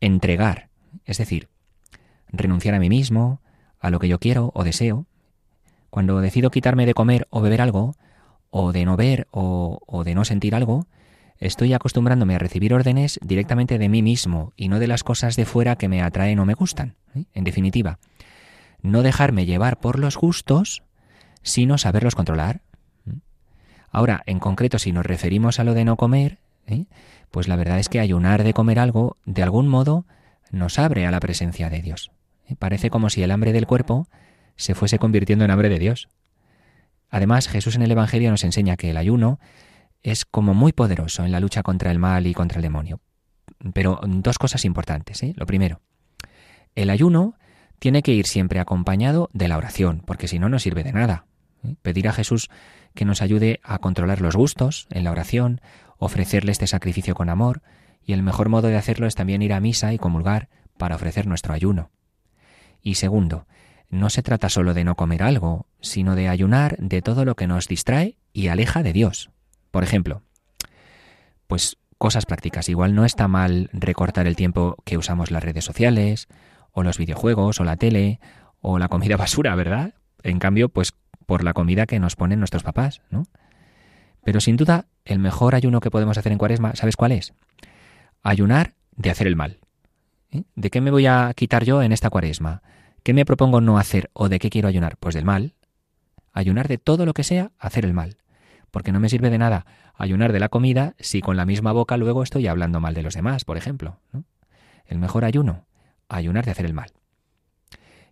entregar, 0.00 0.68
es 1.04 1.18
decir, 1.18 1.48
renunciar 2.28 2.74
a 2.74 2.78
mí 2.78 2.88
mismo, 2.88 3.40
a 3.78 3.90
lo 3.90 3.98
que 3.98 4.08
yo 4.08 4.18
quiero 4.18 4.52
o 4.54 4.64
deseo. 4.64 5.06
Cuando 5.90 6.20
decido 6.20 6.50
quitarme 6.50 6.86
de 6.86 6.94
comer 6.94 7.26
o 7.30 7.40
beber 7.40 7.60
algo, 7.60 7.96
o 8.50 8.72
de 8.72 8.84
no 8.84 8.96
ver 8.96 9.26
o, 9.30 9.80
o 9.86 10.04
de 10.04 10.14
no 10.14 10.24
sentir 10.24 10.54
algo, 10.54 10.86
estoy 11.38 11.72
acostumbrándome 11.72 12.34
a 12.34 12.38
recibir 12.38 12.74
órdenes 12.74 13.18
directamente 13.22 13.78
de 13.78 13.88
mí 13.88 14.02
mismo 14.02 14.52
y 14.56 14.68
no 14.68 14.78
de 14.78 14.86
las 14.86 15.04
cosas 15.04 15.36
de 15.36 15.46
fuera 15.46 15.76
que 15.76 15.88
me 15.88 16.02
atraen 16.02 16.38
o 16.38 16.44
me 16.44 16.54
gustan. 16.54 16.96
¿eh? 17.14 17.24
En 17.32 17.44
definitiva, 17.44 17.98
no 18.82 19.02
dejarme 19.02 19.46
llevar 19.46 19.80
por 19.80 19.98
los 19.98 20.16
gustos, 20.16 20.82
sino 21.42 21.78
saberlos 21.78 22.14
controlar. 22.14 22.62
Ahora, 23.90 24.22
en 24.26 24.38
concreto, 24.38 24.78
si 24.78 24.92
nos 24.92 25.04
referimos 25.04 25.58
a 25.58 25.64
lo 25.64 25.74
de 25.74 25.84
no 25.84 25.96
comer, 25.96 26.38
¿eh? 26.66 26.86
pues 27.30 27.48
la 27.48 27.56
verdad 27.56 27.78
es 27.78 27.88
que 27.88 28.00
ayunar 28.00 28.44
de 28.44 28.54
comer 28.54 28.78
algo, 28.78 29.16
de 29.24 29.42
algún 29.42 29.68
modo, 29.68 30.06
nos 30.50 30.78
abre 30.78 31.06
a 31.06 31.10
la 31.10 31.20
presencia 31.20 31.70
de 31.70 31.82
Dios. 31.82 32.10
¿eh? 32.48 32.56
Parece 32.58 32.90
como 32.90 33.10
si 33.10 33.22
el 33.22 33.30
hambre 33.30 33.52
del 33.52 33.66
cuerpo 33.66 34.08
se 34.56 34.74
fuese 34.74 34.98
convirtiendo 34.98 35.44
en 35.44 35.50
hambre 35.50 35.68
de 35.68 35.78
Dios. 35.78 36.08
Además, 37.08 37.48
Jesús 37.48 37.74
en 37.74 37.82
el 37.82 37.90
Evangelio 37.90 38.30
nos 38.30 38.44
enseña 38.44 38.76
que 38.76 38.90
el 38.90 38.96
ayuno 38.96 39.40
es 40.02 40.24
como 40.24 40.54
muy 40.54 40.72
poderoso 40.72 41.24
en 41.24 41.32
la 41.32 41.40
lucha 41.40 41.62
contra 41.62 41.90
el 41.90 41.98
mal 41.98 42.26
y 42.26 42.34
contra 42.34 42.58
el 42.58 42.62
demonio. 42.62 43.00
Pero 43.74 44.00
dos 44.04 44.38
cosas 44.38 44.64
importantes. 44.64 45.22
¿eh? 45.22 45.34
Lo 45.36 45.46
primero, 45.46 45.80
el 46.74 46.90
ayuno 46.90 47.34
tiene 47.78 48.02
que 48.02 48.12
ir 48.12 48.26
siempre 48.26 48.60
acompañado 48.60 49.28
de 49.32 49.48
la 49.48 49.56
oración, 49.56 50.02
porque 50.06 50.28
si 50.28 50.38
no, 50.38 50.48
no 50.48 50.58
sirve 50.58 50.84
de 50.84 50.92
nada. 50.92 51.26
Pedir 51.82 52.08
a 52.08 52.12
Jesús 52.12 52.48
que 52.94 53.04
nos 53.04 53.22
ayude 53.22 53.60
a 53.62 53.78
controlar 53.78 54.20
los 54.20 54.36
gustos 54.36 54.86
en 54.90 55.04
la 55.04 55.10
oración, 55.10 55.60
ofrecerle 55.98 56.52
este 56.52 56.66
sacrificio 56.66 57.14
con 57.14 57.28
amor, 57.28 57.62
y 58.04 58.12
el 58.12 58.22
mejor 58.22 58.48
modo 58.48 58.68
de 58.68 58.76
hacerlo 58.76 59.06
es 59.06 59.14
también 59.14 59.42
ir 59.42 59.52
a 59.52 59.60
misa 59.60 59.92
y 59.92 59.98
comulgar 59.98 60.48
para 60.78 60.96
ofrecer 60.96 61.26
nuestro 61.26 61.54
ayuno. 61.54 61.90
Y 62.82 62.94
segundo, 62.94 63.46
no 63.90 64.08
se 64.08 64.22
trata 64.22 64.48
solo 64.48 64.72
de 64.74 64.84
no 64.84 64.94
comer 64.94 65.22
algo, 65.22 65.66
sino 65.80 66.14
de 66.14 66.28
ayunar 66.28 66.76
de 66.78 67.02
todo 67.02 67.24
lo 67.24 67.34
que 67.34 67.46
nos 67.46 67.68
distrae 67.68 68.16
y 68.32 68.48
aleja 68.48 68.82
de 68.82 68.92
Dios. 68.92 69.30
Por 69.70 69.84
ejemplo, 69.84 70.22
pues 71.46 71.76
cosas 71.98 72.24
prácticas. 72.24 72.68
Igual 72.70 72.94
no 72.94 73.04
está 73.04 73.28
mal 73.28 73.68
recortar 73.74 74.26
el 74.26 74.34
tiempo 74.34 74.76
que 74.86 74.96
usamos 74.96 75.30
las 75.30 75.44
redes 75.44 75.64
sociales, 75.64 76.28
o 76.72 76.82
los 76.82 76.96
videojuegos, 76.96 77.60
o 77.60 77.64
la 77.64 77.76
tele, 77.76 78.20
o 78.60 78.78
la 78.78 78.88
comida 78.88 79.16
basura, 79.16 79.54
¿verdad? 79.54 79.94
En 80.22 80.38
cambio, 80.38 80.70
pues 80.70 80.94
por 81.30 81.44
la 81.44 81.52
comida 81.54 81.86
que 81.86 82.00
nos 82.00 82.16
ponen 82.16 82.40
nuestros 82.40 82.64
papás, 82.64 83.02
¿no? 83.08 83.22
Pero 84.24 84.40
sin 84.40 84.56
duda, 84.56 84.86
el 85.04 85.20
mejor 85.20 85.54
ayuno 85.54 85.78
que 85.78 85.88
podemos 85.88 86.18
hacer 86.18 86.32
en 86.32 86.38
cuaresma, 86.38 86.74
¿sabes 86.74 86.96
cuál 86.96 87.12
es? 87.12 87.34
Ayunar 88.24 88.74
de 88.96 89.10
hacer 89.10 89.28
el 89.28 89.36
mal. 89.36 89.60
¿Eh? 90.32 90.42
¿De 90.56 90.70
qué 90.70 90.80
me 90.80 90.90
voy 90.90 91.06
a 91.06 91.32
quitar 91.36 91.64
yo 91.64 91.82
en 91.82 91.92
esta 91.92 92.10
cuaresma? 92.10 92.62
¿Qué 93.04 93.14
me 93.14 93.24
propongo 93.24 93.60
no 93.60 93.78
hacer 93.78 94.10
o 94.12 94.28
de 94.28 94.40
qué 94.40 94.50
quiero 94.50 94.66
ayunar? 94.66 94.96
Pues 94.96 95.14
del 95.14 95.24
mal. 95.24 95.54
Ayunar 96.32 96.66
de 96.66 96.78
todo 96.78 97.06
lo 97.06 97.14
que 97.14 97.22
sea, 97.22 97.52
hacer 97.60 97.84
el 97.84 97.94
mal. 97.94 98.16
Porque 98.72 98.90
no 98.90 98.98
me 98.98 99.08
sirve 99.08 99.30
de 99.30 99.38
nada 99.38 99.66
ayunar 99.94 100.32
de 100.32 100.40
la 100.40 100.48
comida 100.48 100.96
si 100.98 101.20
con 101.20 101.36
la 101.36 101.46
misma 101.46 101.70
boca 101.70 101.96
luego 101.96 102.24
estoy 102.24 102.48
hablando 102.48 102.80
mal 102.80 102.94
de 102.94 103.04
los 103.04 103.14
demás, 103.14 103.44
por 103.44 103.56
ejemplo. 103.56 104.00
El 104.84 104.98
mejor 104.98 105.24
ayuno, 105.24 105.64
ayunar 106.08 106.44
de 106.44 106.50
hacer 106.50 106.66
el 106.66 106.74
mal. 106.74 106.90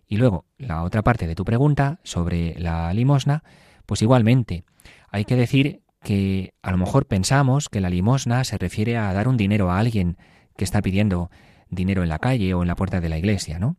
Y 0.09 0.17
luego, 0.17 0.45
la 0.57 0.83
otra 0.83 1.03
parte 1.03 1.27
de 1.27 1.35
tu 1.35 1.45
pregunta 1.45 1.99
sobre 2.03 2.59
la 2.59 2.91
limosna, 2.93 3.43
pues 3.85 4.01
igualmente, 4.01 4.65
hay 5.09 5.23
que 5.23 5.35
decir 5.35 5.83
que 6.01 6.55
a 6.63 6.71
lo 6.71 6.77
mejor 6.77 7.05
pensamos 7.05 7.69
que 7.69 7.79
la 7.79 7.91
limosna 7.91 8.43
se 8.43 8.57
refiere 8.57 8.97
a 8.97 9.13
dar 9.13 9.27
un 9.27 9.37
dinero 9.37 9.69
a 9.69 9.77
alguien 9.77 10.17
que 10.57 10.63
está 10.63 10.81
pidiendo 10.81 11.29
dinero 11.69 12.01
en 12.01 12.09
la 12.09 12.17
calle 12.17 12.55
o 12.55 12.63
en 12.63 12.67
la 12.67 12.75
puerta 12.75 12.99
de 12.99 13.09
la 13.09 13.19
iglesia, 13.19 13.59
¿no? 13.59 13.77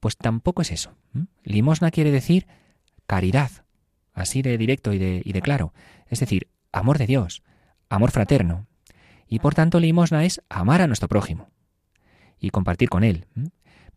Pues 0.00 0.16
tampoco 0.16 0.62
es 0.62 0.72
eso. 0.72 0.96
Limosna 1.44 1.92
quiere 1.92 2.10
decir 2.10 2.48
caridad, 3.06 3.50
así 4.12 4.42
de 4.42 4.58
directo 4.58 4.92
y 4.92 4.98
de, 4.98 5.22
y 5.24 5.32
de 5.32 5.40
claro. 5.40 5.72
Es 6.08 6.18
decir, 6.18 6.48
amor 6.72 6.98
de 6.98 7.06
Dios, 7.06 7.44
amor 7.88 8.10
fraterno. 8.10 8.66
Y 9.28 9.38
por 9.38 9.54
tanto, 9.54 9.78
limosna 9.78 10.24
es 10.24 10.42
amar 10.48 10.82
a 10.82 10.88
nuestro 10.88 11.08
prójimo 11.08 11.48
y 12.40 12.50
compartir 12.50 12.88
con 12.88 13.04
él. 13.04 13.26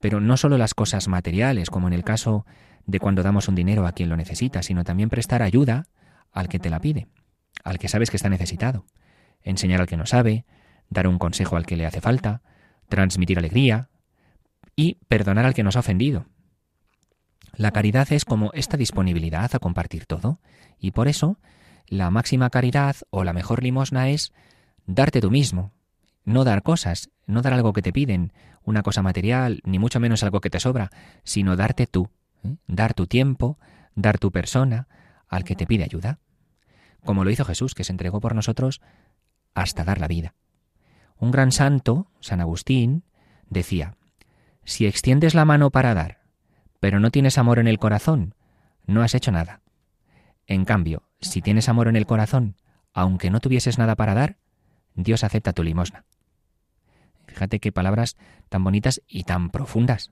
Pero 0.04 0.20
no 0.20 0.36
solo 0.36 0.58
las 0.58 0.74
cosas 0.74 1.08
materiales, 1.08 1.70
como 1.70 1.88
en 1.88 1.94
el 1.94 2.04
caso 2.04 2.46
de 2.86 3.00
cuando 3.00 3.24
damos 3.24 3.48
un 3.48 3.56
dinero 3.56 3.88
a 3.88 3.94
quien 3.94 4.10
lo 4.10 4.18
necesita, 4.18 4.62
sino 4.62 4.84
también 4.84 5.08
prestar 5.08 5.42
ayuda 5.42 5.88
al 6.34 6.50
que 6.50 6.60
te 6.60 6.70
la 6.70 6.82
pide, 6.82 7.08
al 7.63 7.80
que 7.80 7.88
sabes 7.88 8.10
que 8.10 8.18
está 8.18 8.28
necesitado, 8.28 8.86
enseñar 9.44 9.80
al 9.80 9.88
que 9.88 9.96
no 9.96 10.06
sabe, 10.06 10.44
dar 10.89 11.08
un 11.08 11.20
consejo 11.20 11.56
al 11.56 11.66
que 11.66 11.78
le 11.78 11.86
hace 11.86 12.02
falta, 12.02 12.42
transmitir 12.89 13.39
alegría 13.39 13.88
y 14.76 14.96
perdonar 15.08 15.46
al 15.46 15.54
que 15.54 15.63
nos 15.63 15.78
ha 15.78 15.80
ofendido. 15.80 16.26
La 17.54 17.72
caridad 17.72 18.12
es 18.12 18.26
como 18.26 18.52
esta 18.54 18.76
disponibilidad 18.76 19.56
a 19.56 19.60
compartir 19.60 20.06
todo, 20.06 20.42
y 20.80 20.92
por 20.92 21.08
eso 21.08 21.39
la 21.88 22.12
máxima 22.12 22.50
caridad 22.50 22.98
o 23.10 23.24
la 23.24 23.32
mejor 23.32 23.63
limosna 23.63 24.10
es 24.10 24.34
darte 24.86 25.22
tú 25.22 25.32
mismo, 25.32 25.72
no 26.26 26.44
dar 26.44 26.64
cosas, 26.64 27.10
no 27.26 27.42
dar 27.42 27.54
algo 27.54 27.74
que 27.74 27.82
te 27.82 27.94
piden, 27.94 28.34
una 28.64 28.84
cosa 28.84 29.02
material, 29.02 29.62
ni 29.64 29.80
mucho 29.80 30.00
menos 30.00 30.24
algo 30.24 30.42
que 30.42 30.50
te 30.50 30.60
sobra, 30.60 30.92
sino 31.24 31.56
darte 31.56 31.88
tú, 31.88 32.10
¿eh? 32.44 32.56
dar 32.68 32.94
tu 32.94 33.08
tiempo, 33.08 33.58
dar 33.96 34.20
tu 34.20 34.32
persona 34.32 34.88
al 35.28 35.44
que 35.44 35.56
te 35.56 35.68
pide 35.68 35.84
ayuda, 35.84 36.20
como 37.04 37.24
lo 37.24 37.32
hizo 37.32 37.46
Jesús, 37.46 37.76
que 37.76 37.84
se 37.84 37.92
entregó 37.92 38.22
por 38.22 38.36
nosotros 38.36 38.82
hasta 39.54 39.84
dar 39.84 40.00
la 40.00 40.08
vida. 40.08 40.36
Un 41.18 41.32
gran 41.32 41.52
santo, 41.52 42.12
San 42.20 42.42
Agustín, 42.42 43.04
decía, 43.50 43.98
si 44.64 44.86
extiendes 44.86 45.36
la 45.36 45.46
mano 45.46 45.70
para 45.70 45.94
dar, 45.94 46.20
pero 46.80 47.00
no 47.00 47.12
tienes 47.12 47.38
amor 47.38 47.60
en 47.60 47.68
el 47.68 47.80
corazón, 47.80 48.36
no 48.86 49.02
has 49.02 49.16
hecho 49.16 49.32
nada. 49.32 49.62
En 50.48 50.66
cambio, 50.66 51.04
si 51.22 51.42
tienes 51.42 51.70
amor 51.70 51.88
en 51.88 51.96
el 51.96 52.06
corazón, 52.06 52.56
aunque 52.94 53.30
no 53.30 53.40
tuvieses 53.40 53.78
nada 53.78 53.96
para 53.96 54.14
dar, 54.14 54.38
Dios 54.95 55.23
acepta 55.23 55.53
tu 55.53 55.63
limosna. 55.63 56.06
Fíjate 57.27 57.60
qué 57.60 57.71
palabras 57.71 58.17
tan 58.49 58.63
bonitas 58.63 59.01
y 59.08 59.23
tan 59.23 59.49
profundas. 59.49 60.12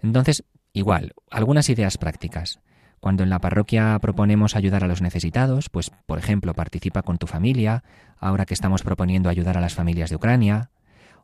Entonces, 0.00 0.44
igual, 0.72 1.14
algunas 1.30 1.68
ideas 1.68 1.98
prácticas. 1.98 2.60
Cuando 3.00 3.22
en 3.22 3.30
la 3.30 3.38
parroquia 3.38 3.98
proponemos 4.00 4.56
ayudar 4.56 4.84
a 4.84 4.86
los 4.86 5.00
necesitados, 5.00 5.70
pues 5.70 5.90
por 6.06 6.18
ejemplo 6.18 6.52
participa 6.52 7.02
con 7.02 7.16
tu 7.16 7.26
familia, 7.26 7.82
ahora 8.18 8.44
que 8.44 8.52
estamos 8.52 8.82
proponiendo 8.82 9.30
ayudar 9.30 9.56
a 9.56 9.62
las 9.62 9.74
familias 9.74 10.10
de 10.10 10.16
Ucrania, 10.16 10.70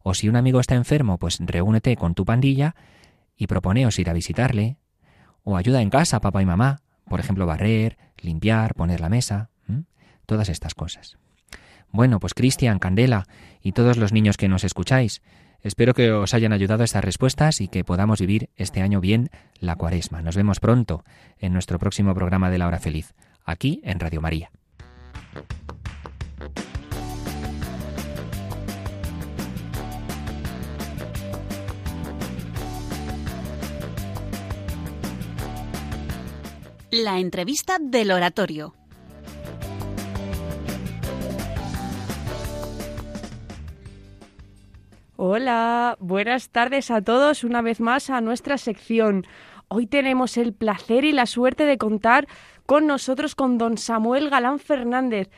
o 0.02 0.14
si 0.14 0.28
un 0.28 0.36
amigo 0.36 0.60
está 0.60 0.74
enfermo, 0.74 1.18
pues 1.18 1.38
reúnete 1.40 1.96
con 1.96 2.14
tu 2.14 2.24
pandilla 2.24 2.74
y 3.36 3.46
proponeos 3.46 3.98
ir 3.98 4.08
a 4.08 4.14
visitarle, 4.14 4.78
o 5.42 5.56
ayuda 5.56 5.82
en 5.82 5.90
casa, 5.90 6.20
papá 6.20 6.40
y 6.40 6.46
mamá, 6.46 6.80
por 7.08 7.20
ejemplo 7.20 7.44
barrer, 7.44 7.98
limpiar, 8.16 8.74
poner 8.74 9.00
la 9.00 9.10
mesa, 9.10 9.50
todas 10.24 10.48
estas 10.48 10.74
cosas. 10.74 11.18
Bueno, 11.90 12.20
pues 12.20 12.34
Cristian, 12.34 12.78
Candela 12.78 13.26
y 13.62 13.72
todos 13.72 13.96
los 13.96 14.12
niños 14.12 14.36
que 14.36 14.48
nos 14.48 14.64
escucháis, 14.64 15.22
espero 15.62 15.94
que 15.94 16.12
os 16.12 16.34
hayan 16.34 16.52
ayudado 16.52 16.84
estas 16.84 17.04
respuestas 17.04 17.60
y 17.60 17.68
que 17.68 17.84
podamos 17.84 18.20
vivir 18.20 18.50
este 18.56 18.82
año 18.82 19.00
bien 19.00 19.30
la 19.58 19.76
cuaresma. 19.76 20.22
Nos 20.22 20.36
vemos 20.36 20.60
pronto 20.60 21.04
en 21.38 21.52
nuestro 21.52 21.78
próximo 21.78 22.14
programa 22.14 22.50
de 22.50 22.58
la 22.58 22.66
hora 22.66 22.78
feliz, 22.78 23.14
aquí 23.44 23.80
en 23.84 23.98
Radio 23.98 24.20
María. 24.20 24.50
La 36.92 37.18
entrevista 37.18 37.78
del 37.80 38.12
oratorio. 38.12 38.75
Hola, 45.18 45.96
buenas 45.98 46.50
tardes 46.50 46.90
a 46.90 47.00
todos 47.00 47.42
una 47.42 47.62
vez 47.62 47.80
más 47.80 48.10
a 48.10 48.20
nuestra 48.20 48.58
sección. 48.58 49.26
Hoy 49.68 49.86
tenemos 49.86 50.36
el 50.36 50.52
placer 50.52 51.06
y 51.06 51.12
la 51.12 51.24
suerte 51.24 51.64
de 51.64 51.78
contar 51.78 52.28
con 52.66 52.86
nosotros 52.86 53.34
con 53.34 53.56
don 53.56 53.78
Samuel 53.78 54.28
Galán 54.28 54.58
Fernández, 54.58 55.30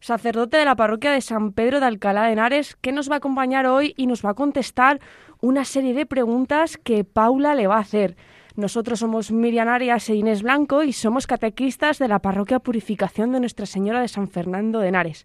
sacerdote 0.00 0.58
de 0.58 0.66
la 0.66 0.76
parroquia 0.76 1.12
de 1.12 1.22
San 1.22 1.52
Pedro 1.52 1.80
de 1.80 1.86
Alcalá 1.86 2.24
de 2.24 2.32
Henares, 2.32 2.76
que 2.76 2.92
nos 2.92 3.10
va 3.10 3.14
a 3.14 3.18
acompañar 3.18 3.64
hoy 3.64 3.94
y 3.96 4.06
nos 4.06 4.22
va 4.22 4.32
a 4.32 4.34
contestar 4.34 5.00
una 5.40 5.64
serie 5.64 5.94
de 5.94 6.04
preguntas 6.04 6.76
que 6.76 7.02
Paula 7.02 7.54
le 7.54 7.68
va 7.68 7.76
a 7.76 7.80
hacer. 7.80 8.16
Nosotros 8.54 8.98
somos 8.98 9.32
Miriam 9.32 9.68
Arias 9.68 10.10
e 10.10 10.14
Inés 10.14 10.42
Blanco 10.42 10.82
y 10.82 10.92
somos 10.92 11.26
catequistas 11.26 11.98
de 11.98 12.08
la 12.08 12.18
parroquia 12.18 12.58
Purificación 12.58 13.32
de 13.32 13.40
Nuestra 13.40 13.64
Señora 13.64 14.02
de 14.02 14.08
San 14.08 14.28
Fernando 14.28 14.80
de 14.80 14.88
Henares. 14.88 15.24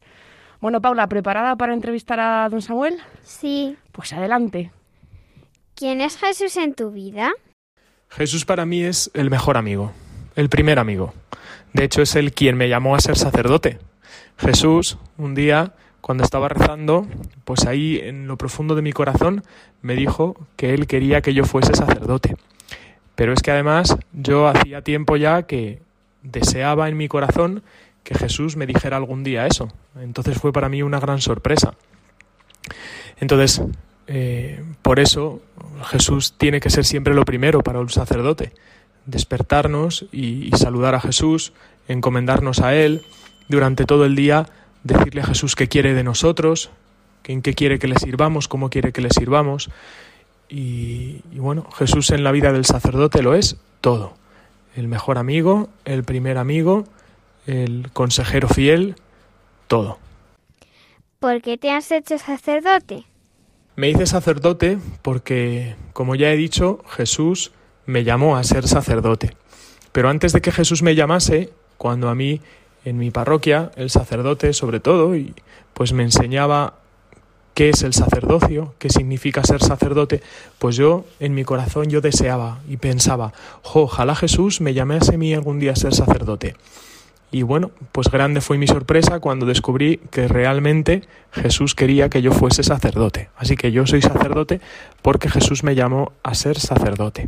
Bueno, 0.59 0.81
Paula, 0.81 1.07
¿preparada 1.07 1.55
para 1.55 1.73
entrevistar 1.73 2.19
a 2.19 2.49
don 2.49 2.61
Samuel? 2.61 2.97
Sí. 3.21 3.77
Pues 3.91 4.13
adelante. 4.13 4.71
¿Quién 5.75 6.01
es 6.01 6.17
Jesús 6.17 6.57
en 6.57 6.73
tu 6.73 6.91
vida? 6.91 7.31
Jesús 8.09 8.45
para 8.45 8.65
mí 8.65 8.83
es 8.83 9.11
el 9.13 9.29
mejor 9.29 9.57
amigo, 9.57 9.91
el 10.35 10.49
primer 10.49 10.79
amigo. 10.79 11.13
De 11.73 11.83
hecho, 11.83 12.01
es 12.01 12.15
él 12.15 12.33
quien 12.33 12.57
me 12.57 12.69
llamó 12.69 12.95
a 12.95 12.99
ser 12.99 13.17
sacerdote. 13.17 13.77
Jesús, 14.37 14.97
un 15.17 15.35
día, 15.35 15.73
cuando 16.01 16.23
estaba 16.23 16.49
rezando, 16.49 17.05
pues 17.45 17.67
ahí 17.67 17.99
en 18.01 18.27
lo 18.27 18.37
profundo 18.37 18.73
de 18.73 18.81
mi 18.81 18.93
corazón 18.93 19.43
me 19.81 19.95
dijo 19.95 20.35
que 20.55 20.73
él 20.73 20.87
quería 20.87 21.21
que 21.21 21.35
yo 21.35 21.43
fuese 21.43 21.75
sacerdote. 21.75 22.35
Pero 23.13 23.33
es 23.33 23.41
que 23.41 23.51
además 23.51 23.97
yo 24.13 24.47
hacía 24.47 24.81
tiempo 24.81 25.17
ya 25.17 25.43
que 25.43 25.81
deseaba 26.23 26.89
en 26.89 26.97
mi 26.97 27.07
corazón 27.07 27.63
que 28.07 28.15
Jesús 28.17 28.55
me 28.55 28.65
dijera 28.65 28.95
algún 28.95 29.25
día 29.25 29.47
eso. 29.47 29.67
Entonces 29.99 30.37
fue 30.37 30.53
para 30.53 30.69
mí 30.69 30.81
una 30.81 30.97
gran 30.97 31.19
sorpresa. 31.19 31.73
Entonces, 33.19 33.61
eh, 34.07 34.63
por 34.81 35.01
eso 35.01 35.41
Jesús 35.87 36.35
tiene 36.37 36.61
que 36.61 36.69
ser 36.69 36.85
siempre 36.85 37.13
lo 37.13 37.25
primero 37.25 37.63
para 37.63 37.81
un 37.81 37.89
sacerdote. 37.89 38.53
Despertarnos 39.05 40.05
y, 40.13 40.51
saludar 40.55 40.95
a 40.95 41.01
Jesús, 41.01 41.51
encomendarnos 41.89 42.61
a 42.61 42.75
Él, 42.75 43.01
durante 43.49 43.83
todo 43.83 44.05
el 44.05 44.15
día 44.15 44.47
decirle 44.83 45.19
a 45.19 45.25
Jesús 45.25 45.57
qué 45.57 45.67
quiere 45.67 45.93
de 45.93 46.03
nosotros, 46.05 46.69
en 47.25 47.41
qué 47.41 47.55
quiere 47.55 47.77
que 47.77 47.89
le 47.89 47.99
sirvamos, 47.99 48.47
cómo 48.47 48.69
quiere 48.69 48.93
que 48.93 49.01
le 49.01 49.09
sirvamos. 49.09 49.69
Y 50.47 51.19
bueno, 51.33 51.69
Jesús 51.77 52.11
en 52.11 52.23
la 52.23 52.31
vida 52.31 52.53
del 52.53 52.63
sacerdote 52.63 53.21
lo 53.21 53.35
es 53.35 53.57
todo. 53.81 54.13
El 54.77 54.87
mejor 54.87 55.17
amigo, 55.17 55.67
el 55.83 56.05
primer 56.05 56.37
amigo, 56.37 56.85
el 57.47 57.89
consejero 57.93 58.47
fiel, 58.47 58.95
todo. 59.67 59.97
¿Por 61.19 61.41
qué 61.41 61.57
te 61.57 61.71
has 61.71 61.91
hecho 61.91 62.17
sacerdote? 62.19 63.05
Me 63.75 63.89
hice 63.89 64.05
sacerdote 64.05 64.77
porque, 65.01 65.75
como 65.93 66.15
ya 66.15 66.31
he 66.31 66.37
dicho, 66.37 66.83
Jesús 66.89 67.51
me 67.85 68.03
llamó 68.03 68.37
a 68.37 68.43
ser 68.43 68.67
sacerdote. 68.67 69.35
Pero 69.91 70.09
antes 70.09 70.33
de 70.33 70.41
que 70.41 70.51
Jesús 70.51 70.83
me 70.83 70.95
llamase, 70.95 71.51
cuando 71.77 72.09
a 72.09 72.15
mí 72.15 72.41
en 72.85 72.97
mi 72.97 73.11
parroquia, 73.11 73.71
el 73.75 73.89
sacerdote 73.89 74.53
sobre 74.53 74.79
todo, 74.79 75.15
y 75.15 75.33
pues 75.73 75.93
me 75.93 76.03
enseñaba 76.03 76.75
qué 77.53 77.69
es 77.69 77.81
el 77.81 77.93
sacerdocio, 77.93 78.75
qué 78.77 78.89
significa 78.89 79.43
ser 79.43 79.63
sacerdote, 79.63 80.21
pues 80.59 80.75
yo 80.75 81.05
en 81.19 81.33
mi 81.33 81.43
corazón 81.43 81.89
yo 81.89 82.01
deseaba 82.01 82.59
y 82.67 82.77
pensaba, 82.77 83.33
"Jo, 83.63 83.81
ojalá 83.81 84.15
Jesús 84.15 84.61
me 84.61 84.73
llamase 84.73 85.15
a 85.15 85.17
mí 85.17 85.33
algún 85.33 85.59
día 85.59 85.71
a 85.71 85.75
ser 85.75 85.93
sacerdote. 85.93 86.55
Y 87.29 87.41
bueno, 87.41 87.71
pues 87.91 88.09
grande 88.09 88.39
fue 88.39 88.57
mi 88.57 88.67
sorpresa 88.67 89.19
cuando 89.19 89.45
descubrí 89.45 89.97
que 90.11 90.27
realmente 90.27 91.03
Jesús 91.31 91.75
quería 91.75 92.09
que 92.09 92.21
yo 92.21 92.31
fuese 92.31 92.63
sacerdote. 92.63 93.29
Así 93.35 93.55
que 93.57 93.71
yo 93.71 93.85
soy 93.85 94.01
sacerdote 94.01 94.61
porque 95.01 95.29
Jesús 95.29 95.63
me 95.63 95.75
llamó 95.75 96.13
a 96.23 96.35
ser 96.35 96.57
sacerdote. 96.57 97.27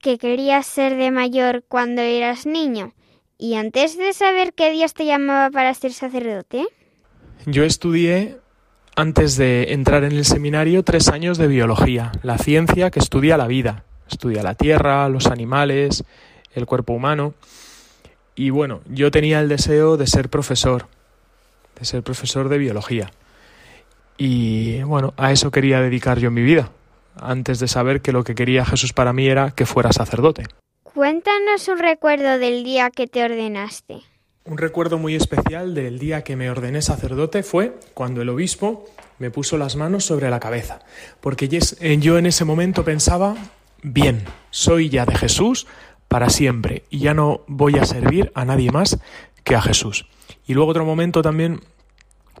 que 0.00 0.16
querías 0.16 0.64
ser 0.66 0.96
de 0.96 1.10
mayor 1.10 1.64
cuando 1.68 2.02
eras 2.02 2.46
niño? 2.46 2.94
¿Y 3.36 3.54
antes 3.54 3.98
de 3.98 4.12
saber 4.12 4.52
que 4.52 4.70
Dios 4.70 4.94
te 4.94 5.04
llamaba 5.04 5.50
para 5.50 5.74
ser 5.74 5.92
sacerdote? 5.92 6.66
Yo 7.46 7.64
estudié, 7.64 8.38
antes 8.96 9.36
de 9.36 9.72
entrar 9.72 10.04
en 10.04 10.12
el 10.12 10.24
seminario, 10.24 10.82
tres 10.82 11.08
años 11.08 11.38
de 11.38 11.46
biología, 11.46 12.12
la 12.22 12.38
ciencia 12.38 12.90
que 12.90 12.98
estudia 12.98 13.36
la 13.36 13.46
vida, 13.46 13.84
estudia 14.10 14.42
la 14.42 14.54
tierra, 14.54 15.08
los 15.08 15.26
animales, 15.26 16.04
el 16.52 16.66
cuerpo 16.66 16.94
humano. 16.94 17.34
Y 18.38 18.50
bueno, 18.50 18.82
yo 18.88 19.10
tenía 19.10 19.40
el 19.40 19.48
deseo 19.48 19.96
de 19.96 20.06
ser 20.06 20.28
profesor, 20.28 20.86
de 21.76 21.84
ser 21.84 22.04
profesor 22.04 22.48
de 22.48 22.56
biología. 22.56 23.10
Y 24.16 24.80
bueno, 24.84 25.12
a 25.16 25.32
eso 25.32 25.50
quería 25.50 25.80
dedicar 25.80 26.20
yo 26.20 26.30
mi 26.30 26.42
vida, 26.42 26.70
antes 27.20 27.58
de 27.58 27.66
saber 27.66 28.00
que 28.00 28.12
lo 28.12 28.22
que 28.22 28.36
quería 28.36 28.64
Jesús 28.64 28.92
para 28.92 29.12
mí 29.12 29.26
era 29.26 29.50
que 29.50 29.66
fuera 29.66 29.90
sacerdote. 29.90 30.44
Cuéntanos 30.84 31.66
un 31.66 31.80
recuerdo 31.80 32.38
del 32.38 32.62
día 32.62 32.90
que 32.90 33.08
te 33.08 33.24
ordenaste. 33.24 34.02
Un 34.44 34.56
recuerdo 34.56 34.98
muy 34.98 35.16
especial 35.16 35.74
del 35.74 35.98
día 35.98 36.22
que 36.22 36.36
me 36.36 36.48
ordené 36.48 36.80
sacerdote 36.80 37.42
fue 37.42 37.74
cuando 37.92 38.22
el 38.22 38.28
obispo 38.28 38.84
me 39.18 39.32
puso 39.32 39.58
las 39.58 39.74
manos 39.74 40.04
sobre 40.04 40.30
la 40.30 40.38
cabeza, 40.38 40.78
porque 41.20 41.48
yo 41.48 42.18
en 42.18 42.26
ese 42.26 42.44
momento 42.44 42.84
pensaba, 42.84 43.34
bien, 43.82 44.22
soy 44.50 44.90
ya 44.90 45.06
de 45.06 45.16
Jesús 45.16 45.66
para 46.08 46.30
siempre 46.30 46.84
y 46.90 46.98
ya 47.00 47.14
no 47.14 47.42
voy 47.46 47.76
a 47.78 47.84
servir 47.84 48.32
a 48.34 48.44
nadie 48.44 48.70
más 48.72 48.98
que 49.44 49.54
a 49.54 49.60
Jesús. 49.62 50.06
Y 50.46 50.54
luego 50.54 50.70
otro 50.70 50.84
momento 50.84 51.22
también 51.22 51.60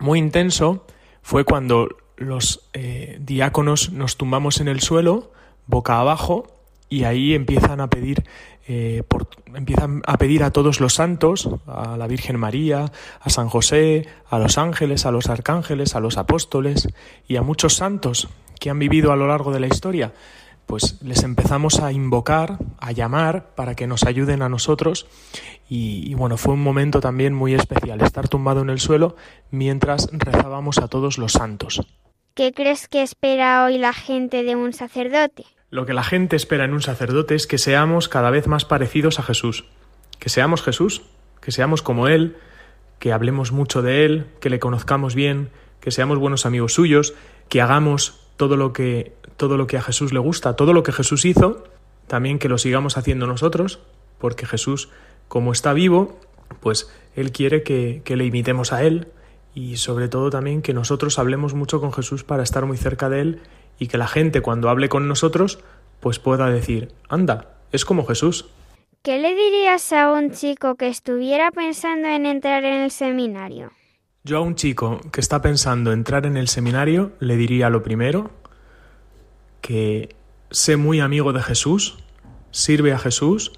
muy 0.00 0.18
intenso 0.18 0.86
fue 1.22 1.44
cuando 1.44 1.88
los 2.16 2.68
eh, 2.72 3.18
diáconos 3.20 3.92
nos 3.92 4.16
tumbamos 4.16 4.60
en 4.60 4.68
el 4.68 4.80
suelo, 4.80 5.30
boca 5.66 6.00
abajo, 6.00 6.46
y 6.88 7.04
ahí 7.04 7.34
empiezan 7.34 7.80
a 7.80 7.88
pedir 7.90 8.24
eh, 8.66 9.02
por- 9.08 9.28
empiezan 9.54 10.02
a 10.06 10.18
pedir 10.18 10.42
a 10.42 10.50
todos 10.50 10.80
los 10.80 10.94
santos, 10.94 11.48
a 11.66 11.96
la 11.96 12.06
Virgen 12.06 12.38
María, 12.38 12.92
a 13.20 13.30
San 13.30 13.48
José, 13.48 14.06
a 14.28 14.38
los 14.38 14.58
ángeles, 14.58 15.06
a 15.06 15.10
los 15.10 15.28
arcángeles, 15.28 15.94
a 15.94 16.00
los 16.00 16.18
apóstoles 16.18 16.88
y 17.26 17.36
a 17.36 17.42
muchos 17.42 17.76
santos 17.76 18.28
que 18.60 18.68
han 18.70 18.78
vivido 18.78 19.10
a 19.12 19.16
lo 19.16 19.26
largo 19.26 19.52
de 19.52 19.60
la 19.60 19.68
historia, 19.68 20.12
pues 20.68 21.00
les 21.02 21.22
empezamos 21.24 21.80
a 21.80 21.92
invocar, 21.92 22.58
a 22.78 22.92
llamar 22.92 23.54
para 23.54 23.74
que 23.74 23.86
nos 23.86 24.04
ayuden 24.04 24.42
a 24.42 24.50
nosotros 24.50 25.06
y, 25.66 26.08
y 26.08 26.12
bueno, 26.12 26.36
fue 26.36 26.52
un 26.52 26.62
momento 26.62 27.00
también 27.00 27.32
muy 27.32 27.54
especial 27.54 28.02
estar 28.02 28.28
tumbado 28.28 28.60
en 28.60 28.68
el 28.68 28.78
suelo 28.78 29.16
mientras 29.50 30.10
rezábamos 30.12 30.76
a 30.76 30.88
todos 30.88 31.16
los 31.16 31.32
santos. 31.32 31.80
¿Qué 32.34 32.52
crees 32.52 32.86
que 32.86 33.02
espera 33.02 33.64
hoy 33.64 33.78
la 33.78 33.94
gente 33.94 34.44
de 34.44 34.56
un 34.56 34.74
sacerdote? 34.74 35.46
Lo 35.70 35.86
que 35.86 35.94
la 35.94 36.04
gente 36.04 36.36
espera 36.36 36.66
en 36.66 36.74
un 36.74 36.82
sacerdote 36.82 37.34
es 37.34 37.46
que 37.46 37.56
seamos 37.56 38.10
cada 38.10 38.28
vez 38.30 38.46
más 38.46 38.66
parecidos 38.66 39.18
a 39.18 39.22
Jesús, 39.22 39.64
que 40.18 40.28
seamos 40.28 40.62
Jesús, 40.62 41.00
que 41.40 41.50
seamos 41.50 41.80
como 41.80 42.08
Él, 42.08 42.36
que 42.98 43.12
hablemos 43.12 43.52
mucho 43.52 43.80
de 43.80 44.04
Él, 44.04 44.26
que 44.40 44.50
le 44.50 44.60
conozcamos 44.60 45.14
bien, 45.14 45.48
que 45.80 45.90
seamos 45.90 46.18
buenos 46.18 46.44
amigos 46.44 46.74
suyos, 46.74 47.14
que 47.48 47.62
hagamos 47.62 48.27
todo 48.38 48.56
lo 48.56 48.72
que 48.72 49.12
todo 49.36 49.56
lo 49.56 49.66
que 49.66 49.76
a 49.76 49.82
Jesús 49.82 50.12
le 50.12 50.18
gusta, 50.18 50.56
todo 50.56 50.72
lo 50.72 50.82
que 50.82 50.92
Jesús 50.92 51.24
hizo, 51.24 51.64
también 52.06 52.38
que 52.38 52.48
lo 52.48 52.58
sigamos 52.58 52.96
haciendo 52.96 53.26
nosotros, 53.26 53.78
porque 54.18 54.46
Jesús, 54.46 54.88
como 55.28 55.52
está 55.52 55.72
vivo, 55.74 56.18
pues 56.60 56.90
Él 57.14 57.30
quiere 57.30 57.62
que, 57.62 58.02
que 58.04 58.16
le 58.16 58.24
imitemos 58.24 58.72
a 58.72 58.82
Él 58.82 59.08
y 59.54 59.76
sobre 59.76 60.08
todo 60.08 60.30
también 60.30 60.62
que 60.62 60.72
nosotros 60.72 61.18
hablemos 61.18 61.54
mucho 61.54 61.80
con 61.80 61.92
Jesús 61.92 62.24
para 62.24 62.42
estar 62.42 62.66
muy 62.66 62.78
cerca 62.78 63.08
de 63.08 63.20
Él 63.20 63.40
y 63.78 63.86
que 63.86 63.98
la 63.98 64.08
gente 64.08 64.40
cuando 64.40 64.70
hable 64.70 64.88
con 64.88 65.06
nosotros 65.06 65.60
pues 66.00 66.18
pueda 66.18 66.48
decir, 66.48 66.92
anda, 67.08 67.58
es 67.70 67.84
como 67.84 68.06
Jesús. 68.06 68.46
¿Qué 69.02 69.18
le 69.18 69.34
dirías 69.34 69.92
a 69.92 70.10
un 70.10 70.32
chico 70.32 70.74
que 70.74 70.88
estuviera 70.88 71.50
pensando 71.52 72.08
en 72.08 72.26
entrar 72.26 72.64
en 72.64 72.82
el 72.82 72.90
seminario? 72.90 73.70
Yo 74.24 74.38
a 74.38 74.40
un 74.40 74.56
chico 74.56 75.00
que 75.12 75.20
está 75.20 75.40
pensando 75.40 75.92
entrar 75.92 76.26
en 76.26 76.36
el 76.36 76.48
seminario 76.48 77.12
le 77.20 77.36
diría 77.36 77.70
lo 77.70 77.82
primero, 77.82 78.30
que 79.60 80.16
sé 80.50 80.76
muy 80.76 81.00
amigo 81.00 81.32
de 81.32 81.42
Jesús, 81.42 81.98
sirve 82.50 82.92
a 82.92 82.98
Jesús 82.98 83.52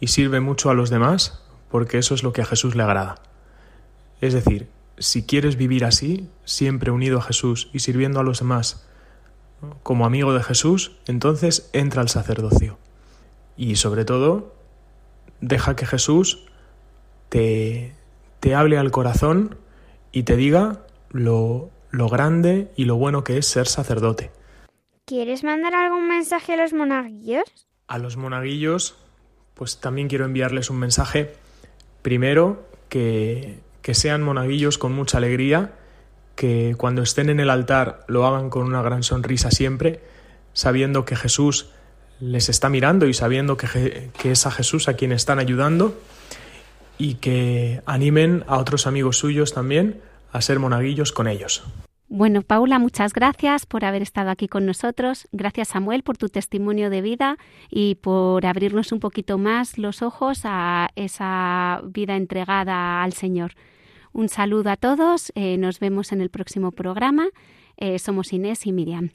y 0.00 0.08
sirve 0.08 0.40
mucho 0.40 0.70
a 0.70 0.74
los 0.74 0.90
demás, 0.90 1.42
porque 1.70 1.98
eso 1.98 2.14
es 2.14 2.22
lo 2.22 2.32
que 2.32 2.42
a 2.42 2.46
Jesús 2.46 2.76
le 2.76 2.82
agrada. 2.82 3.16
Es 4.20 4.32
decir, 4.32 4.68
si 4.98 5.24
quieres 5.24 5.56
vivir 5.56 5.84
así, 5.84 6.28
siempre 6.44 6.90
unido 6.90 7.18
a 7.18 7.22
Jesús 7.22 7.68
y 7.72 7.80
sirviendo 7.80 8.20
a 8.20 8.24
los 8.24 8.38
demás 8.38 8.86
como 9.82 10.06
amigo 10.06 10.34
de 10.34 10.42
Jesús, 10.42 10.92
entonces 11.06 11.68
entra 11.72 12.02
al 12.02 12.08
sacerdocio. 12.08 12.78
Y 13.56 13.76
sobre 13.76 14.04
todo, 14.04 14.54
deja 15.40 15.76
que 15.76 15.86
Jesús 15.86 16.46
te, 17.28 17.94
te 18.40 18.54
hable 18.54 18.78
al 18.78 18.90
corazón 18.90 19.56
y 20.16 20.22
te 20.22 20.34
diga 20.34 20.78
lo, 21.10 21.68
lo 21.90 22.08
grande 22.08 22.72
y 22.74 22.86
lo 22.86 22.96
bueno 22.96 23.22
que 23.22 23.36
es 23.36 23.46
ser 23.46 23.66
sacerdote. 23.66 24.30
¿Quieres 25.04 25.44
mandar 25.44 25.74
algún 25.74 26.08
mensaje 26.08 26.54
a 26.54 26.56
los 26.56 26.72
monaguillos? 26.72 27.44
A 27.86 27.98
los 27.98 28.16
monaguillos, 28.16 28.96
pues 29.52 29.78
también 29.78 30.08
quiero 30.08 30.24
enviarles 30.24 30.70
un 30.70 30.78
mensaje. 30.78 31.34
Primero, 32.00 32.66
que, 32.88 33.58
que 33.82 33.92
sean 33.92 34.22
monaguillos 34.22 34.78
con 34.78 34.94
mucha 34.94 35.18
alegría, 35.18 35.74
que 36.34 36.74
cuando 36.78 37.02
estén 37.02 37.28
en 37.28 37.38
el 37.38 37.50
altar 37.50 38.06
lo 38.08 38.26
hagan 38.26 38.48
con 38.48 38.62
una 38.62 38.80
gran 38.80 39.02
sonrisa 39.02 39.50
siempre, 39.50 40.00
sabiendo 40.54 41.04
que 41.04 41.16
Jesús 41.16 41.68
les 42.20 42.48
está 42.48 42.70
mirando 42.70 43.04
y 43.06 43.12
sabiendo 43.12 43.58
que, 43.58 44.08
que 44.18 44.30
es 44.30 44.46
a 44.46 44.50
Jesús 44.50 44.88
a 44.88 44.94
quien 44.94 45.12
están 45.12 45.38
ayudando 45.38 45.94
y 46.96 47.16
que 47.16 47.82
animen 47.84 48.44
a 48.46 48.56
otros 48.56 48.86
amigos 48.86 49.18
suyos 49.18 49.52
también 49.52 50.00
a 50.32 50.40
ser 50.40 50.58
monaguillos 50.58 51.12
con 51.12 51.28
ellos. 51.28 51.64
Bueno, 52.08 52.42
Paula, 52.42 52.78
muchas 52.78 53.12
gracias 53.12 53.66
por 53.66 53.84
haber 53.84 54.00
estado 54.00 54.30
aquí 54.30 54.46
con 54.46 54.64
nosotros. 54.64 55.26
Gracias, 55.32 55.68
Samuel, 55.68 56.04
por 56.04 56.16
tu 56.16 56.28
testimonio 56.28 56.88
de 56.88 57.02
vida 57.02 57.36
y 57.68 57.96
por 57.96 58.46
abrirnos 58.46 58.92
un 58.92 59.00
poquito 59.00 59.38
más 59.38 59.76
los 59.76 60.02
ojos 60.02 60.42
a 60.44 60.90
esa 60.94 61.80
vida 61.84 62.14
entregada 62.14 63.02
al 63.02 63.12
Señor. 63.12 63.54
Un 64.12 64.28
saludo 64.28 64.70
a 64.70 64.76
todos. 64.76 65.32
eh, 65.34 65.58
nos 65.58 65.80
vemos 65.80 66.12
en 66.12 66.20
el 66.20 66.30
próximo 66.30 66.70
programa. 66.70 67.26
Eh, 67.76 67.98
somos 67.98 68.32
Inés 68.32 68.66
y 68.66 68.72
Miriam. 68.72 69.10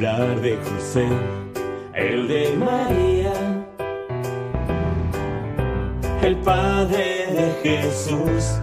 Hablar 0.00 0.40
de 0.40 0.56
José, 0.56 1.06
el 1.92 2.26
de 2.26 2.56
María, 2.56 3.34
el 6.22 6.36
padre 6.36 7.26
de 7.36 7.52
Jesús 7.62 8.58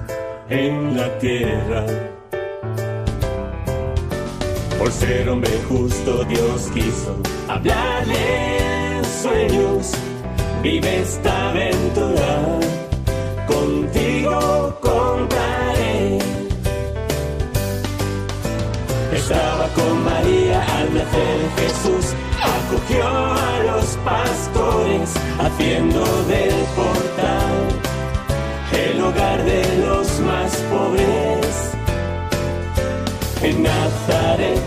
en 0.49 0.97
la 0.97 1.15
tierra. 1.19 1.85
Por 4.79 4.91
ser 4.91 5.29
hombre 5.29 5.51
justo, 5.69 6.23
Dios 6.23 6.71
quiso 6.73 7.15
hablarle 7.47 8.97
en 8.97 9.05
sueños. 9.05 9.91
Vive 10.63 11.01
esta 11.01 11.49
aventura, 11.51 12.59
contigo 13.45 14.75
contaré. 14.81 16.17
Estaba 19.13 19.56
Jesús, 21.57 22.13
acogió 22.41 23.05
a 23.05 23.59
los 23.63 23.85
pastores, 24.05 25.13
haciendo 25.39 26.03
del 26.23 26.55
portal 26.75 27.67
el 28.71 29.01
hogar 29.01 29.43
de 29.43 29.77
los 29.79 30.19
más 30.21 30.55
pobres. 30.71 31.71
En 33.41 33.63
Nazaret 33.63 34.59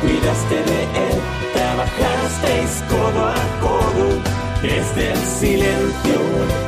cuidaste 0.00 0.54
de 0.54 0.82
él, 0.82 1.20
trabajasteis 1.54 2.84
codo 2.88 3.26
a 3.26 3.34
codo, 3.60 4.08
desde 4.62 5.12
el 5.12 5.18
silencio 5.18 6.63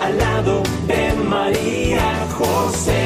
Al 0.00 0.18
lado 0.18 0.62
de 0.88 1.12
María, 1.28 2.26
José, 2.36 3.00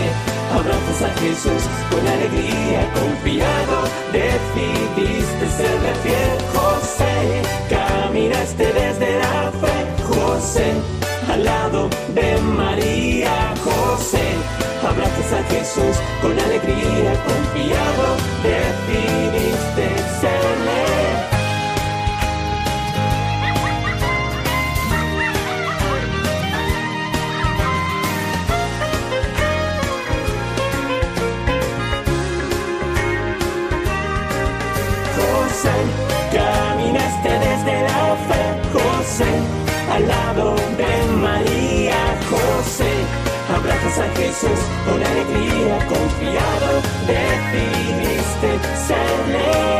abrazas 0.54 1.02
a 1.02 1.20
Jesús 1.20 1.62
con 1.90 2.06
alegría, 2.06 2.90
confiado, 2.94 3.82
decidiste 4.10 5.46
serle 5.58 5.94
fiel, 6.02 6.38
José, 6.54 7.42
caminaste 7.68 8.64
desde 8.72 9.18
la 9.18 9.52
fe, 9.60 9.76
José, 10.08 10.72
al 11.30 11.44
lado 11.44 11.90
de 12.14 12.38
María, 12.40 13.54
José, 13.62 14.26
Jesús, 14.84 15.24
con 15.24 15.42
alegría 15.50 16.13
de 40.52 41.12
María, 41.16 42.20
José, 42.28 42.92
abrazas 43.56 43.98
a 43.98 44.08
Jesús 44.16 44.60
con 44.84 45.02
alegría, 45.02 45.78
confiado, 45.86 46.82
decidiste 47.06 48.50
serle 48.86 49.74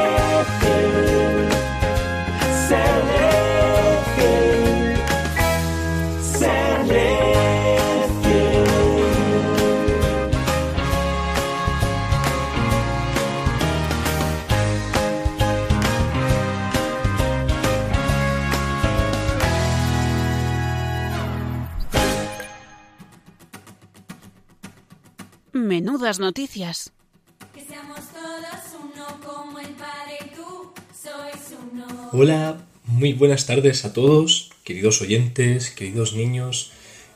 noticias. 26.35 26.91
Que 27.55 27.61
seamos 27.61 28.01
todos 28.13 28.83
uno 28.83 29.21
como 29.25 29.61
el 29.61 29.69
Padre 29.69 30.19
y 30.27 30.35
tú 30.35 30.73
sois 30.93 31.57
uno. 31.73 32.11
Hola, 32.13 32.67
muy 32.87 33.13
buenas 33.13 33.47
tardes 33.47 33.85
a 33.85 33.93
todos, 33.93 34.51
queridos 34.65 35.01
oyentes, 35.01 35.71
queridos 35.71 36.15
niños, 36.15 36.73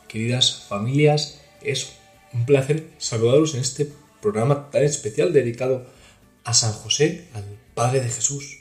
queridas 0.07 0.67
familias. 0.69 1.41
Es 1.63 1.95
un 2.33 2.47
placer 2.47 2.91
saludaros 2.99 3.57
en 3.57 3.63
este 3.63 3.91
programa 4.23 4.71
tan 4.71 4.85
especial 4.85 5.33
dedicado 5.33 5.85
a 6.45 6.55
San 6.55 6.73
José, 6.73 7.27
al 7.35 7.45
Padre 7.75 8.03
de 8.03 8.11
Jesús, 8.11 8.61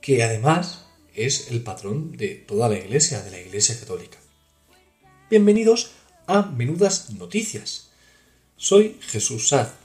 que 0.00 0.22
además 0.22 0.86
es 1.14 1.50
el 1.50 1.62
patrón 1.62 2.16
de 2.16 2.36
toda 2.36 2.70
la 2.70 2.78
Iglesia, 2.78 3.20
de 3.20 3.32
la 3.32 3.40
Iglesia 3.42 3.78
Católica. 3.78 4.16
Bienvenidos 5.28 5.90
a 6.26 6.46
Menudas 6.46 7.10
Noticias. 7.10 7.90
Soy 8.56 8.98
Jesús 9.02 9.50
Saz, 9.50 9.79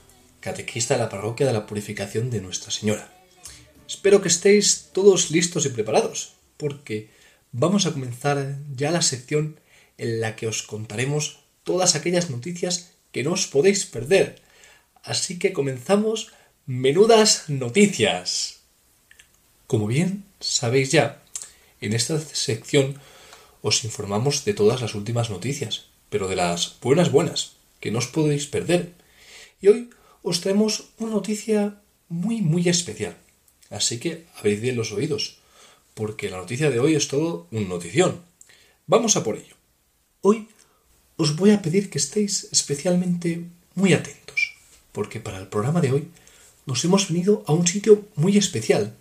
catequista 0.45 0.93
de 0.93 0.99
la 0.99 1.09
Parroquia 1.09 1.47
de 1.47 1.53
la 1.53 1.65
Purificación 1.65 2.29
de 2.29 2.39
Nuestra 2.39 2.69
Señora. 2.69 3.11
Espero 3.89 4.21
que 4.21 4.27
estéis 4.27 4.89
todos 4.93 5.31
listos 5.31 5.65
y 5.65 5.69
preparados, 5.69 6.33
porque 6.57 7.09
vamos 7.51 7.87
a 7.87 7.91
comenzar 7.91 8.59
ya 8.75 8.91
la 8.91 9.01
sección 9.01 9.59
en 9.97 10.21
la 10.21 10.35
que 10.35 10.45
os 10.45 10.61
contaremos 10.61 11.39
todas 11.63 11.95
aquellas 11.95 12.29
noticias 12.29 12.91
que 13.11 13.23
no 13.23 13.33
os 13.33 13.47
podéis 13.47 13.87
perder. 13.87 14.39
Así 15.01 15.39
que 15.39 15.51
comenzamos 15.51 16.29
menudas 16.67 17.49
noticias. 17.49 18.61
Como 19.65 19.87
bien 19.87 20.25
sabéis 20.39 20.91
ya, 20.91 21.23
en 21.81 21.93
esta 21.93 22.19
sección 22.19 23.01
os 23.63 23.83
informamos 23.83 24.45
de 24.45 24.53
todas 24.53 24.79
las 24.79 24.93
últimas 24.93 25.31
noticias, 25.31 25.89
pero 26.11 26.27
de 26.27 26.35
las 26.35 26.77
buenas 26.81 27.09
buenas, 27.11 27.57
que 27.79 27.89
no 27.89 27.97
os 27.97 28.05
podéis 28.05 28.45
perder. 28.45 28.93
Y 29.59 29.69
hoy 29.69 29.89
os 30.25 30.41
traemos 30.41 30.89
una 30.97 31.11
noticia 31.11 31.79
muy 32.09 32.41
muy 32.41 32.67
especial. 32.67 33.15
Así 33.69 33.99
que 33.99 34.25
abrid 34.37 34.59
bien 34.59 34.75
los 34.75 34.91
oídos, 34.91 35.37
porque 35.93 36.29
la 36.29 36.37
noticia 36.37 36.71
de 36.71 36.79
hoy 36.79 36.95
es 36.95 37.07
todo 37.07 37.47
un 37.51 37.69
notición. 37.69 38.21
Vamos 38.87 39.15
a 39.15 39.23
por 39.23 39.37
ello. 39.37 39.55
Hoy 40.21 40.47
os 41.17 41.35
voy 41.35 41.51
a 41.51 41.61
pedir 41.61 41.91
que 41.91 41.99
estéis 41.99 42.49
especialmente 42.51 43.45
muy 43.75 43.93
atentos, 43.93 44.55
porque 44.91 45.19
para 45.19 45.37
el 45.37 45.47
programa 45.47 45.79
de 45.79 45.91
hoy 45.91 46.07
nos 46.65 46.83
hemos 46.83 47.07
venido 47.07 47.43
a 47.45 47.53
un 47.53 47.67
sitio 47.67 48.07
muy 48.15 48.35
especial. 48.37 48.95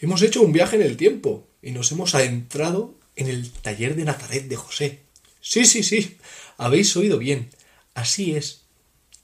Hemos 0.00 0.20
hecho 0.20 0.42
un 0.42 0.52
viaje 0.52 0.76
en 0.76 0.82
el 0.82 0.98
tiempo 0.98 1.48
y 1.62 1.72
nos 1.72 1.92
hemos 1.92 2.14
adentrado 2.14 2.94
en 3.16 3.28
el 3.28 3.50
taller 3.50 3.96
de 3.96 4.04
Nazaret 4.04 4.48
de 4.48 4.56
José. 4.56 5.00
Sí, 5.40 5.64
sí, 5.64 5.82
sí, 5.82 6.18
habéis 6.58 6.94
oído 6.94 7.16
bien. 7.16 7.48
Así 7.94 8.34
es. 8.34 8.59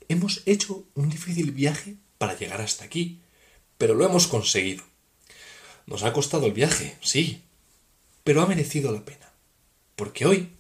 Hemos 0.09 0.43
hecho 0.47 0.85
un 0.95 1.09
difícil 1.09 1.51
viaje 1.51 1.97
para 2.19 2.39
llegar 2.39 2.61
hasta 2.61 2.85
aquí, 2.85 3.21
pero 3.79 3.95
lo 3.95 4.05
hemos 4.05 4.27
conseguido. 4.27 4.85
Nos 5.87 6.03
ha 6.05 6.13
costado 6.13 6.47
el 6.47 6.53
viaje, 6.53 6.97
sí, 7.01 7.43
pero 8.25 8.43
ha 8.43 8.47
merecido 8.47 8.93
la 8.93 9.05
pena. 9.05 9.33
Porque 9.97 10.27
hoy, 10.27 10.51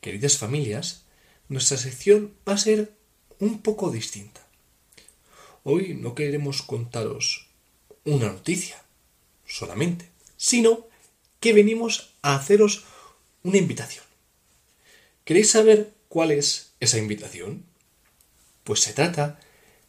queridas 0.00 0.38
familias, 0.38 1.04
nuestra 1.48 1.76
sección 1.76 2.34
va 2.48 2.54
a 2.54 2.58
ser 2.58 2.92
un 3.38 3.60
poco 3.62 3.90
distinta. 3.90 4.40
Hoy 5.62 5.94
no 5.94 6.14
queremos 6.14 6.62
contaros 6.62 7.48
una 8.04 8.26
noticia 8.26 8.82
solamente, 9.46 10.08
sino 10.36 10.86
que 11.40 11.52
venimos 11.52 12.14
a 12.22 12.36
haceros 12.36 12.84
una 13.42 13.58
invitación. 13.58 14.04
¿Queréis 15.24 15.50
saber 15.50 15.94
cuál 16.08 16.32
es 16.32 16.72
esa 16.80 16.98
invitación? 16.98 17.64
Pues 18.64 18.80
se 18.80 18.92
trata 18.92 19.38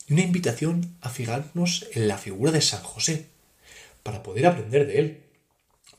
de 0.07 0.13
una 0.13 0.23
invitación 0.23 0.95
a 1.01 1.09
fijarnos 1.09 1.87
en 1.93 2.07
la 2.07 2.17
figura 2.17 2.51
de 2.51 2.61
San 2.61 2.83
José, 2.83 3.27
para 4.03 4.21
poder 4.21 4.45
aprender 4.45 4.85
de 4.85 4.99
él. 4.99 5.23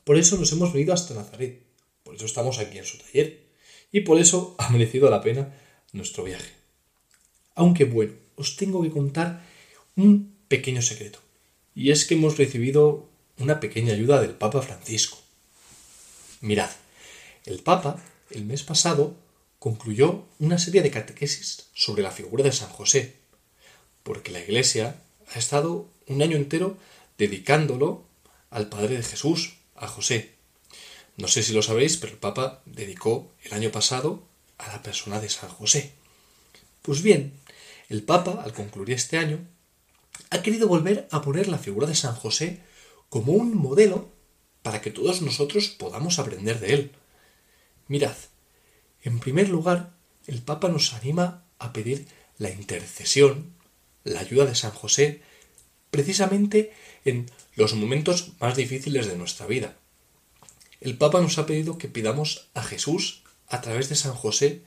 Por 0.05 0.17
eso 0.17 0.37
nos 0.37 0.53
hemos 0.53 0.71
venido 0.71 0.93
hasta 0.93 1.13
Nazaret, 1.13 1.61
por 2.03 2.15
eso 2.15 2.25
estamos 2.25 2.57
aquí 2.57 2.77
en 2.77 2.85
su 2.85 2.97
taller, 2.97 3.43
y 3.91 4.01
por 4.01 4.17
eso 4.17 4.55
ha 4.59 4.69
merecido 4.69 5.09
la 5.09 5.21
pena 5.21 5.53
nuestro 5.91 6.23
viaje. 6.23 6.51
Aunque 7.55 7.83
bueno, 7.83 8.13
os 8.35 8.55
tengo 8.55 8.81
que 8.81 8.91
contar 8.91 9.43
un 9.97 10.33
pequeño 10.47 10.81
secreto, 10.81 11.19
y 11.75 11.91
es 11.91 12.05
que 12.05 12.13
hemos 12.13 12.37
recibido 12.37 13.09
una 13.39 13.59
pequeña 13.59 13.93
ayuda 13.93 14.21
del 14.21 14.31
Papa 14.31 14.61
Francisco. 14.61 15.17
Mirad, 16.39 16.69
el 17.45 17.59
Papa 17.59 18.01
el 18.31 18.45
mes 18.45 18.63
pasado 18.63 19.15
concluyó 19.67 20.23
una 20.39 20.57
serie 20.59 20.81
de 20.81 20.91
catequesis 20.91 21.67
sobre 21.73 22.01
la 22.01 22.11
figura 22.11 22.41
de 22.41 22.53
San 22.53 22.69
José, 22.69 23.17
porque 24.01 24.31
la 24.31 24.39
Iglesia 24.39 25.03
ha 25.33 25.37
estado 25.37 25.89
un 26.07 26.21
año 26.21 26.37
entero 26.37 26.77
dedicándolo 27.17 28.05
al 28.49 28.69
Padre 28.69 28.95
de 28.95 29.03
Jesús, 29.03 29.57
a 29.75 29.89
José. 29.89 30.35
No 31.17 31.27
sé 31.27 31.43
si 31.43 31.51
lo 31.51 31.61
sabéis, 31.61 31.97
pero 31.97 32.13
el 32.13 32.17
Papa 32.17 32.61
dedicó 32.65 33.33
el 33.43 33.51
año 33.51 33.69
pasado 33.69 34.23
a 34.57 34.69
la 34.69 34.81
persona 34.81 35.19
de 35.19 35.27
San 35.27 35.49
José. 35.49 35.91
Pues 36.81 37.01
bien, 37.01 37.33
el 37.89 38.03
Papa, 38.03 38.41
al 38.45 38.53
concluir 38.53 38.91
este 38.91 39.17
año, 39.17 39.45
ha 40.29 40.41
querido 40.43 40.69
volver 40.69 41.09
a 41.11 41.21
poner 41.21 41.49
la 41.49 41.57
figura 41.57 41.87
de 41.87 41.95
San 41.95 42.15
José 42.15 42.61
como 43.09 43.33
un 43.33 43.53
modelo 43.53 44.07
para 44.61 44.79
que 44.79 44.91
todos 44.91 45.21
nosotros 45.21 45.67
podamos 45.67 46.19
aprender 46.19 46.61
de 46.61 46.73
él. 46.73 46.91
Mirad, 47.89 48.15
en 49.07 49.19
primer 49.19 49.47
lugar, 49.47 49.93
el 50.27 50.41
Papa 50.41 50.67
nos 50.67 50.93
anima 50.93 51.45
a 51.59 51.71
pedir 51.71 52.07
la 52.37 52.49
intercesión, 52.49 53.53
la 54.03 54.19
ayuda 54.19 54.45
de 54.45 54.53
San 54.53 54.71
José, 54.71 55.21
precisamente 55.91 56.73
en 57.05 57.31
los 57.55 57.73
momentos 57.73 58.33
más 58.41 58.57
difíciles 58.57 59.07
de 59.07 59.15
nuestra 59.15 59.47
vida. 59.47 59.77
El 60.81 60.97
Papa 60.97 61.21
nos 61.21 61.37
ha 61.37 61.45
pedido 61.45 61.77
que 61.77 61.87
pidamos 61.87 62.49
a 62.53 62.61
Jesús 62.61 63.23
a 63.47 63.61
través 63.61 63.87
de 63.87 63.95
San 63.95 64.13
José 64.13 64.63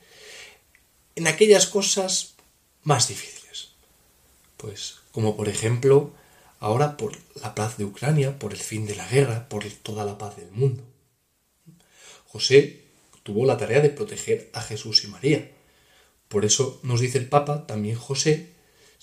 en 1.15 1.27
aquellas 1.27 1.67
cosas 1.67 2.33
más 2.81 3.09
difíciles. 3.09 3.73
Pues 4.57 5.01
como 5.11 5.37
por 5.37 5.49
ejemplo 5.49 6.13
ahora 6.59 6.97
por 6.97 7.15
la 7.35 7.53
paz 7.53 7.77
de 7.77 7.85
Ucrania, 7.85 8.39
por 8.39 8.53
el 8.53 8.59
fin 8.59 8.87
de 8.87 8.95
la 8.95 9.07
guerra, 9.07 9.47
por 9.49 9.63
toda 9.83 10.03
la 10.03 10.17
paz 10.17 10.35
del 10.35 10.49
mundo. 10.49 10.83
José 12.25 12.80
tuvo 13.23 13.45
la 13.45 13.57
tarea 13.57 13.81
de 13.81 13.89
proteger 13.89 14.49
a 14.53 14.61
Jesús 14.61 15.03
y 15.03 15.07
María. 15.07 15.51
Por 16.27 16.45
eso 16.45 16.79
nos 16.83 17.01
dice 17.01 17.17
el 17.17 17.27
Papa, 17.27 17.67
también 17.67 17.97
José, 17.97 18.53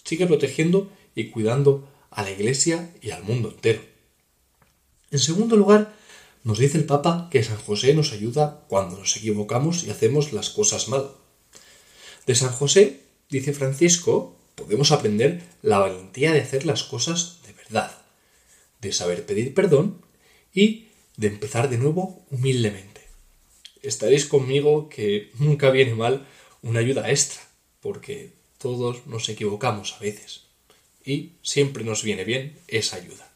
sigue 0.05 0.27
protegiendo 0.27 0.91
y 1.15 1.31
cuidando 1.31 1.89
a 2.11 2.23
la 2.23 2.31
Iglesia 2.31 2.91
y 3.03 3.11
al 3.11 3.23
mundo 3.23 3.51
entero. 3.51 3.83
En 5.11 5.19
segundo 5.19 5.57
lugar, 5.57 5.95
nos 6.45 6.59
dice 6.59 6.79
el 6.79 6.85
Papa 6.85 7.29
que 7.31 7.43
San 7.43 7.59
José 7.59 7.95
nos 7.95 8.13
ayuda 8.13 8.65
cuando 8.69 8.97
nos 8.97 9.17
equivocamos 9.17 9.85
y 9.85 9.91
hacemos 9.91 10.33
las 10.33 10.51
cosas 10.51 10.89
mal. 10.89 11.11
De 12.27 12.35
San 12.35 12.53
José, 12.53 13.01
dice 13.29 13.53
Francisco, 13.53 14.37
podemos 14.55 14.93
aprender 14.93 15.43
la 15.63 15.79
valentía 15.79 16.33
de 16.33 16.41
hacer 16.41 16.67
las 16.67 16.85
cosas 16.85 17.39
de 17.47 17.53
verdad, 17.53 17.91
de 18.81 18.93
saber 18.93 19.27
pedir 19.27 19.55
perdón 19.55 20.01
y 20.53 20.89
de 21.17 21.29
empezar 21.29 21.69
de 21.69 21.79
nuevo 21.79 22.25
humildemente. 22.31 22.98
Estaréis 23.83 24.27
conmigo 24.27 24.89
que 24.89 25.31
nunca 25.39 25.71
viene 25.71 25.95
mal 25.95 26.27
una 26.63 26.81
ayuda 26.81 27.11
extra, 27.11 27.41
porque 27.81 28.33
todos 28.59 29.07
nos 29.07 29.29
equivocamos 29.29 29.95
a 29.95 30.01
veces 30.01 30.49
y 31.05 31.33
siempre 31.43 31.85
nos 31.85 32.03
viene 32.03 32.25
bien 32.25 32.59
esa 32.69 32.97
ayuda. 32.97 33.31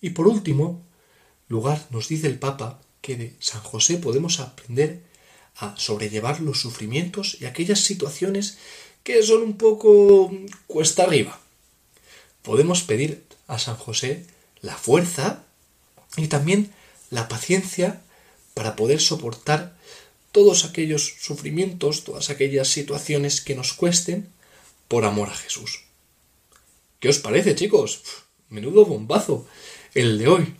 Y 0.00 0.10
por 0.10 0.28
último, 0.28 0.84
lugar 1.48 1.86
nos 1.90 2.08
dice 2.08 2.26
el 2.26 2.38
Papa 2.38 2.82
que 3.00 3.16
de 3.16 3.34
San 3.38 3.62
José 3.62 3.96
podemos 3.96 4.40
aprender 4.40 5.02
a 5.56 5.74
sobrellevar 5.78 6.40
los 6.40 6.60
sufrimientos 6.60 7.38
y 7.40 7.46
aquellas 7.46 7.80
situaciones 7.80 8.58
que 9.02 9.22
son 9.22 9.42
un 9.42 9.56
poco 9.56 10.30
cuesta 10.66 11.04
arriba. 11.04 11.40
Podemos 12.42 12.82
pedir 12.82 13.24
a 13.46 13.58
San 13.58 13.76
José 13.76 14.26
la 14.60 14.76
fuerza 14.76 15.44
y 16.16 16.28
también 16.28 16.72
la 17.08 17.28
paciencia 17.28 18.02
para 18.54 18.76
poder 18.76 19.00
soportar 19.00 19.78
todos 20.32 20.64
aquellos 20.64 21.16
sufrimientos, 21.20 22.04
todas 22.04 22.30
aquellas 22.30 22.68
situaciones 22.68 23.40
que 23.40 23.54
nos 23.54 23.72
cuesten 23.72 24.28
por 24.88 25.04
amor 25.04 25.28
a 25.28 25.36
Jesús. 25.36 25.84
¿Qué 27.00 27.08
os 27.08 27.18
parece, 27.18 27.54
chicos? 27.54 28.02
Menudo 28.48 28.84
bombazo 28.84 29.46
el 29.94 30.18
de 30.18 30.28
hoy. 30.28 30.54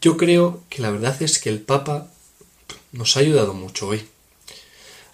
Yo 0.00 0.16
creo 0.16 0.64
que 0.68 0.82
la 0.82 0.90
verdad 0.90 1.22
es 1.22 1.38
que 1.38 1.48
el 1.48 1.60
Papa 1.60 2.12
nos 2.92 3.16
ha 3.16 3.20
ayudado 3.20 3.54
mucho 3.54 3.88
hoy. 3.88 4.06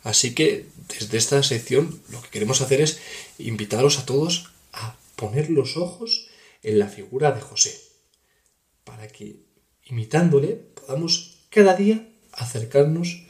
Así 0.02 0.34
que 0.34 0.66
desde 0.88 1.18
esta 1.18 1.42
sección 1.42 2.02
lo 2.08 2.20
que 2.22 2.30
queremos 2.30 2.60
hacer 2.60 2.80
es 2.80 2.98
invitaros 3.38 3.98
a 3.98 4.06
todos 4.06 4.50
a 4.72 4.96
poner 5.16 5.50
los 5.50 5.76
ojos 5.76 6.28
en 6.62 6.78
la 6.78 6.88
figura 6.88 7.32
de 7.32 7.40
José, 7.40 7.78
para 8.84 9.08
que 9.08 9.36
imitándole 9.84 10.48
podamos 10.48 11.37
cada 11.50 11.74
día 11.74 12.06
acercarnos 12.32 13.22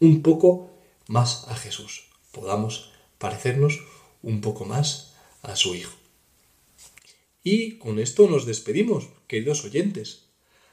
un 0.00 0.22
poco 0.22 0.70
más 1.06 1.48
a 1.48 1.56
Jesús, 1.56 2.08
podamos 2.30 2.92
parecernos 3.18 3.80
un 4.22 4.40
poco 4.40 4.64
más 4.64 5.14
a 5.42 5.56
su 5.56 5.74
Hijo. 5.74 5.96
Y 7.42 7.78
con 7.78 7.98
esto 7.98 8.28
nos 8.28 8.44
despedimos, 8.44 9.08
queridos 9.26 9.64
oyentes. 9.64 10.26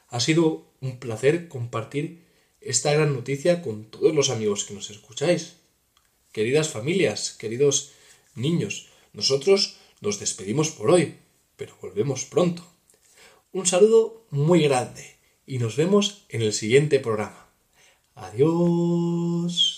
Ha 0.08 0.20
sido 0.20 0.66
un 0.80 0.98
placer 0.98 1.48
compartir 1.48 2.26
esta 2.60 2.92
gran 2.92 3.14
noticia 3.14 3.62
con 3.62 3.86
todos 3.86 4.14
los 4.14 4.28
amigos 4.28 4.64
que 4.64 4.74
nos 4.74 4.90
escucháis. 4.90 5.54
Queridas 6.32 6.68
familias, 6.68 7.32
queridos 7.32 7.92
niños, 8.34 8.88
nosotros 9.14 9.76
nos 10.02 10.20
despedimos 10.20 10.68
por 10.70 10.90
hoy, 10.90 11.16
pero 11.56 11.74
volvemos 11.80 12.26
pronto. 12.26 12.66
Un 13.52 13.66
saludo 13.66 14.26
muy 14.30 14.62
grande 14.62 15.15
y 15.46 15.58
nos 15.58 15.76
vemos 15.76 16.26
en 16.28 16.42
el 16.42 16.52
siguiente 16.52 17.00
programa. 17.00 17.48
Adiós. 18.14 19.75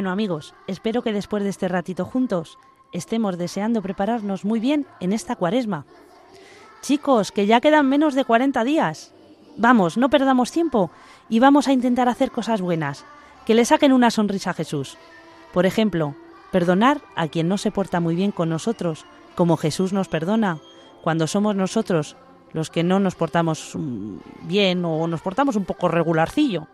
Bueno 0.00 0.12
amigos, 0.12 0.54
espero 0.66 1.02
que 1.02 1.12
después 1.12 1.42
de 1.42 1.50
este 1.50 1.68
ratito 1.68 2.06
juntos 2.06 2.56
estemos 2.90 3.36
deseando 3.36 3.82
prepararnos 3.82 4.46
muy 4.46 4.58
bien 4.58 4.86
en 4.98 5.12
esta 5.12 5.36
cuaresma. 5.36 5.84
Chicos, 6.80 7.32
que 7.32 7.44
ya 7.44 7.60
quedan 7.60 7.86
menos 7.86 8.14
de 8.14 8.24
40 8.24 8.64
días. 8.64 9.12
Vamos, 9.58 9.98
no 9.98 10.08
perdamos 10.08 10.52
tiempo 10.52 10.90
y 11.28 11.38
vamos 11.38 11.68
a 11.68 11.74
intentar 11.74 12.08
hacer 12.08 12.30
cosas 12.30 12.62
buenas, 12.62 13.04
que 13.44 13.52
le 13.52 13.66
saquen 13.66 13.92
una 13.92 14.10
sonrisa 14.10 14.52
a 14.52 14.54
Jesús. 14.54 14.96
Por 15.52 15.66
ejemplo, 15.66 16.14
perdonar 16.50 17.02
a 17.14 17.28
quien 17.28 17.48
no 17.48 17.58
se 17.58 17.70
porta 17.70 18.00
muy 18.00 18.14
bien 18.14 18.32
con 18.32 18.48
nosotros, 18.48 19.04
como 19.34 19.58
Jesús 19.58 19.92
nos 19.92 20.08
perdona, 20.08 20.60
cuando 21.02 21.26
somos 21.26 21.56
nosotros 21.56 22.16
los 22.54 22.70
que 22.70 22.84
no 22.84 23.00
nos 23.00 23.16
portamos 23.16 23.72
mm, 23.74 24.16
bien 24.44 24.82
o 24.82 25.06
nos 25.06 25.20
portamos 25.20 25.56
un 25.56 25.66
poco 25.66 25.88
regularcillo. 25.88 26.68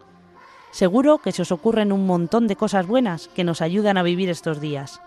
Seguro 0.70 1.18
que 1.18 1.32
se 1.32 1.42
os 1.42 1.52
ocurren 1.52 1.92
un 1.92 2.06
montón 2.06 2.46
de 2.46 2.56
cosas 2.56 2.86
buenas 2.86 3.28
que 3.28 3.44
nos 3.44 3.62
ayudan 3.62 3.96
a 3.96 4.02
vivir 4.02 4.28
estos 4.28 4.60
días. 4.60 5.00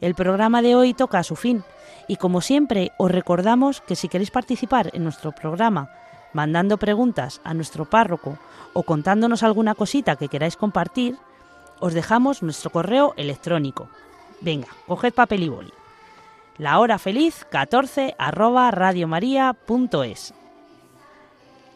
El 0.00 0.14
programa 0.14 0.62
de 0.62 0.74
hoy 0.74 0.94
toca 0.94 1.18
a 1.18 1.24
su 1.24 1.36
fin 1.36 1.64
y 2.08 2.16
como 2.16 2.40
siempre 2.40 2.92
os 2.98 3.10
recordamos 3.10 3.80
que 3.80 3.96
si 3.96 4.08
queréis 4.08 4.30
participar 4.30 4.90
en 4.92 5.04
nuestro 5.04 5.32
programa 5.32 5.90
mandando 6.32 6.78
preguntas 6.78 7.40
a 7.44 7.54
nuestro 7.54 7.84
párroco 7.84 8.38
o 8.72 8.82
contándonos 8.82 9.42
alguna 9.42 9.74
cosita 9.74 10.16
que 10.16 10.28
queráis 10.28 10.56
compartir, 10.56 11.16
os 11.80 11.94
dejamos 11.94 12.42
nuestro 12.42 12.70
correo 12.70 13.12
electrónico. 13.16 13.88
Venga, 14.40 14.68
coged 14.86 15.14
papel 15.14 15.42
y 15.42 15.48
boli. 15.48 15.72
La 16.58 16.78
hora 16.78 16.98
feliz 16.98 17.46
14 17.50 18.14
arroba 18.18 18.70
radiomaria.es. 18.70 20.34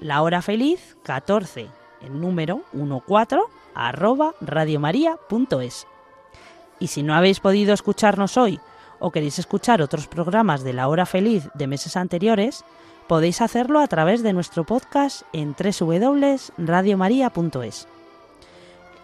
La 0.00 0.22
hora 0.22 0.42
feliz 0.42 0.96
14 1.02 1.68
número 2.10 2.62
14 2.72 3.38
arroba 3.74 4.34
radiomaria.es. 4.40 5.86
Y 6.78 6.88
si 6.88 7.02
no 7.02 7.14
habéis 7.14 7.40
podido 7.40 7.72
escucharnos 7.72 8.36
hoy 8.36 8.60
o 8.98 9.10
queréis 9.10 9.38
escuchar 9.38 9.80
otros 9.82 10.08
programas 10.08 10.64
de 10.64 10.72
la 10.72 10.88
hora 10.88 11.04
feliz 11.06 11.48
de 11.54 11.66
meses 11.66 11.96
anteriores, 11.96 12.64
podéis 13.06 13.40
hacerlo 13.40 13.80
a 13.80 13.86
través 13.86 14.22
de 14.22 14.32
nuestro 14.32 14.64
podcast 14.64 15.22
en 15.32 15.54
www.radiomaria.es. 15.54 17.88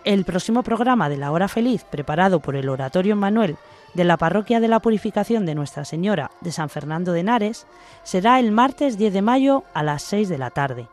El 0.05 0.25
próximo 0.25 0.65
programa 0.65 1.09
de 1.09 1.17
la 1.17 1.31
hora 1.31 1.47
feliz, 1.47 1.85
preparado 1.85 2.41
por 2.41 2.57
el 2.57 2.69
Oratorio 2.69 3.15
Manuel 3.15 3.57
de 3.95 4.05
la 4.05 4.17
Parroquia 4.17 4.59
de 4.59 4.69
la 4.69 4.81
Purificación 4.81 5.47
de 5.47 5.55
Nuestra 5.55 5.85
Señora 5.85 6.31
de 6.41 6.51
San 6.51 6.71
Fernando 6.71 7.13
de 7.13 7.21
Henares, 7.21 7.67
será 8.03 8.41
el 8.41 8.51
martes 8.51 8.99
10 8.99 9.13
de 9.13 9.23
mayo 9.23 9.65
a 9.75 9.83
las 9.83 10.03
6 10.03 10.29
de 10.29 10.39
la 10.39 10.51
tarde. 10.51 10.89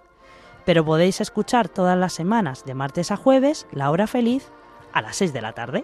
Pero 0.70 0.86
podéis 0.86 1.20
escuchar 1.20 1.68
todas 1.68 1.98
las 1.98 2.14
semanas, 2.14 2.64
de 2.64 2.76
martes 2.76 3.10
a 3.10 3.18
jueves, 3.18 3.66
la 3.72 3.90
hora 3.90 4.06
feliz 4.06 4.52
a 4.94 5.02
las 5.02 5.16
6 5.16 5.34
de 5.34 5.42
la 5.42 5.54
tarde. 5.54 5.84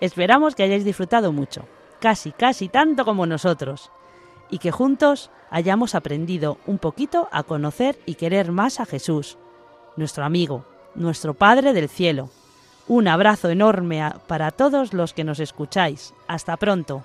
Esperamos 0.00 0.56
que 0.56 0.64
hayáis 0.64 0.84
disfrutado 0.84 1.30
mucho, 1.30 1.68
casi, 2.00 2.32
casi 2.32 2.68
tanto 2.68 3.04
como 3.04 3.26
nosotros, 3.26 3.92
y 4.50 4.58
que 4.58 4.72
juntos 4.72 5.30
hayamos 5.50 5.94
aprendido 5.94 6.58
un 6.66 6.78
poquito 6.78 7.28
a 7.30 7.44
conocer 7.44 7.96
y 8.04 8.16
querer 8.16 8.50
más 8.50 8.80
a 8.80 8.86
Jesús, 8.86 9.38
nuestro 9.94 10.24
amigo, 10.24 10.64
nuestro 10.96 11.34
Padre 11.34 11.72
del 11.72 11.88
Cielo. 11.88 12.28
Un 12.88 13.06
abrazo 13.06 13.50
enorme 13.50 14.02
para 14.26 14.50
todos 14.50 14.94
los 14.94 15.14
que 15.14 15.22
nos 15.22 15.38
escucháis. 15.38 16.12
Hasta 16.26 16.56
pronto. 16.56 17.04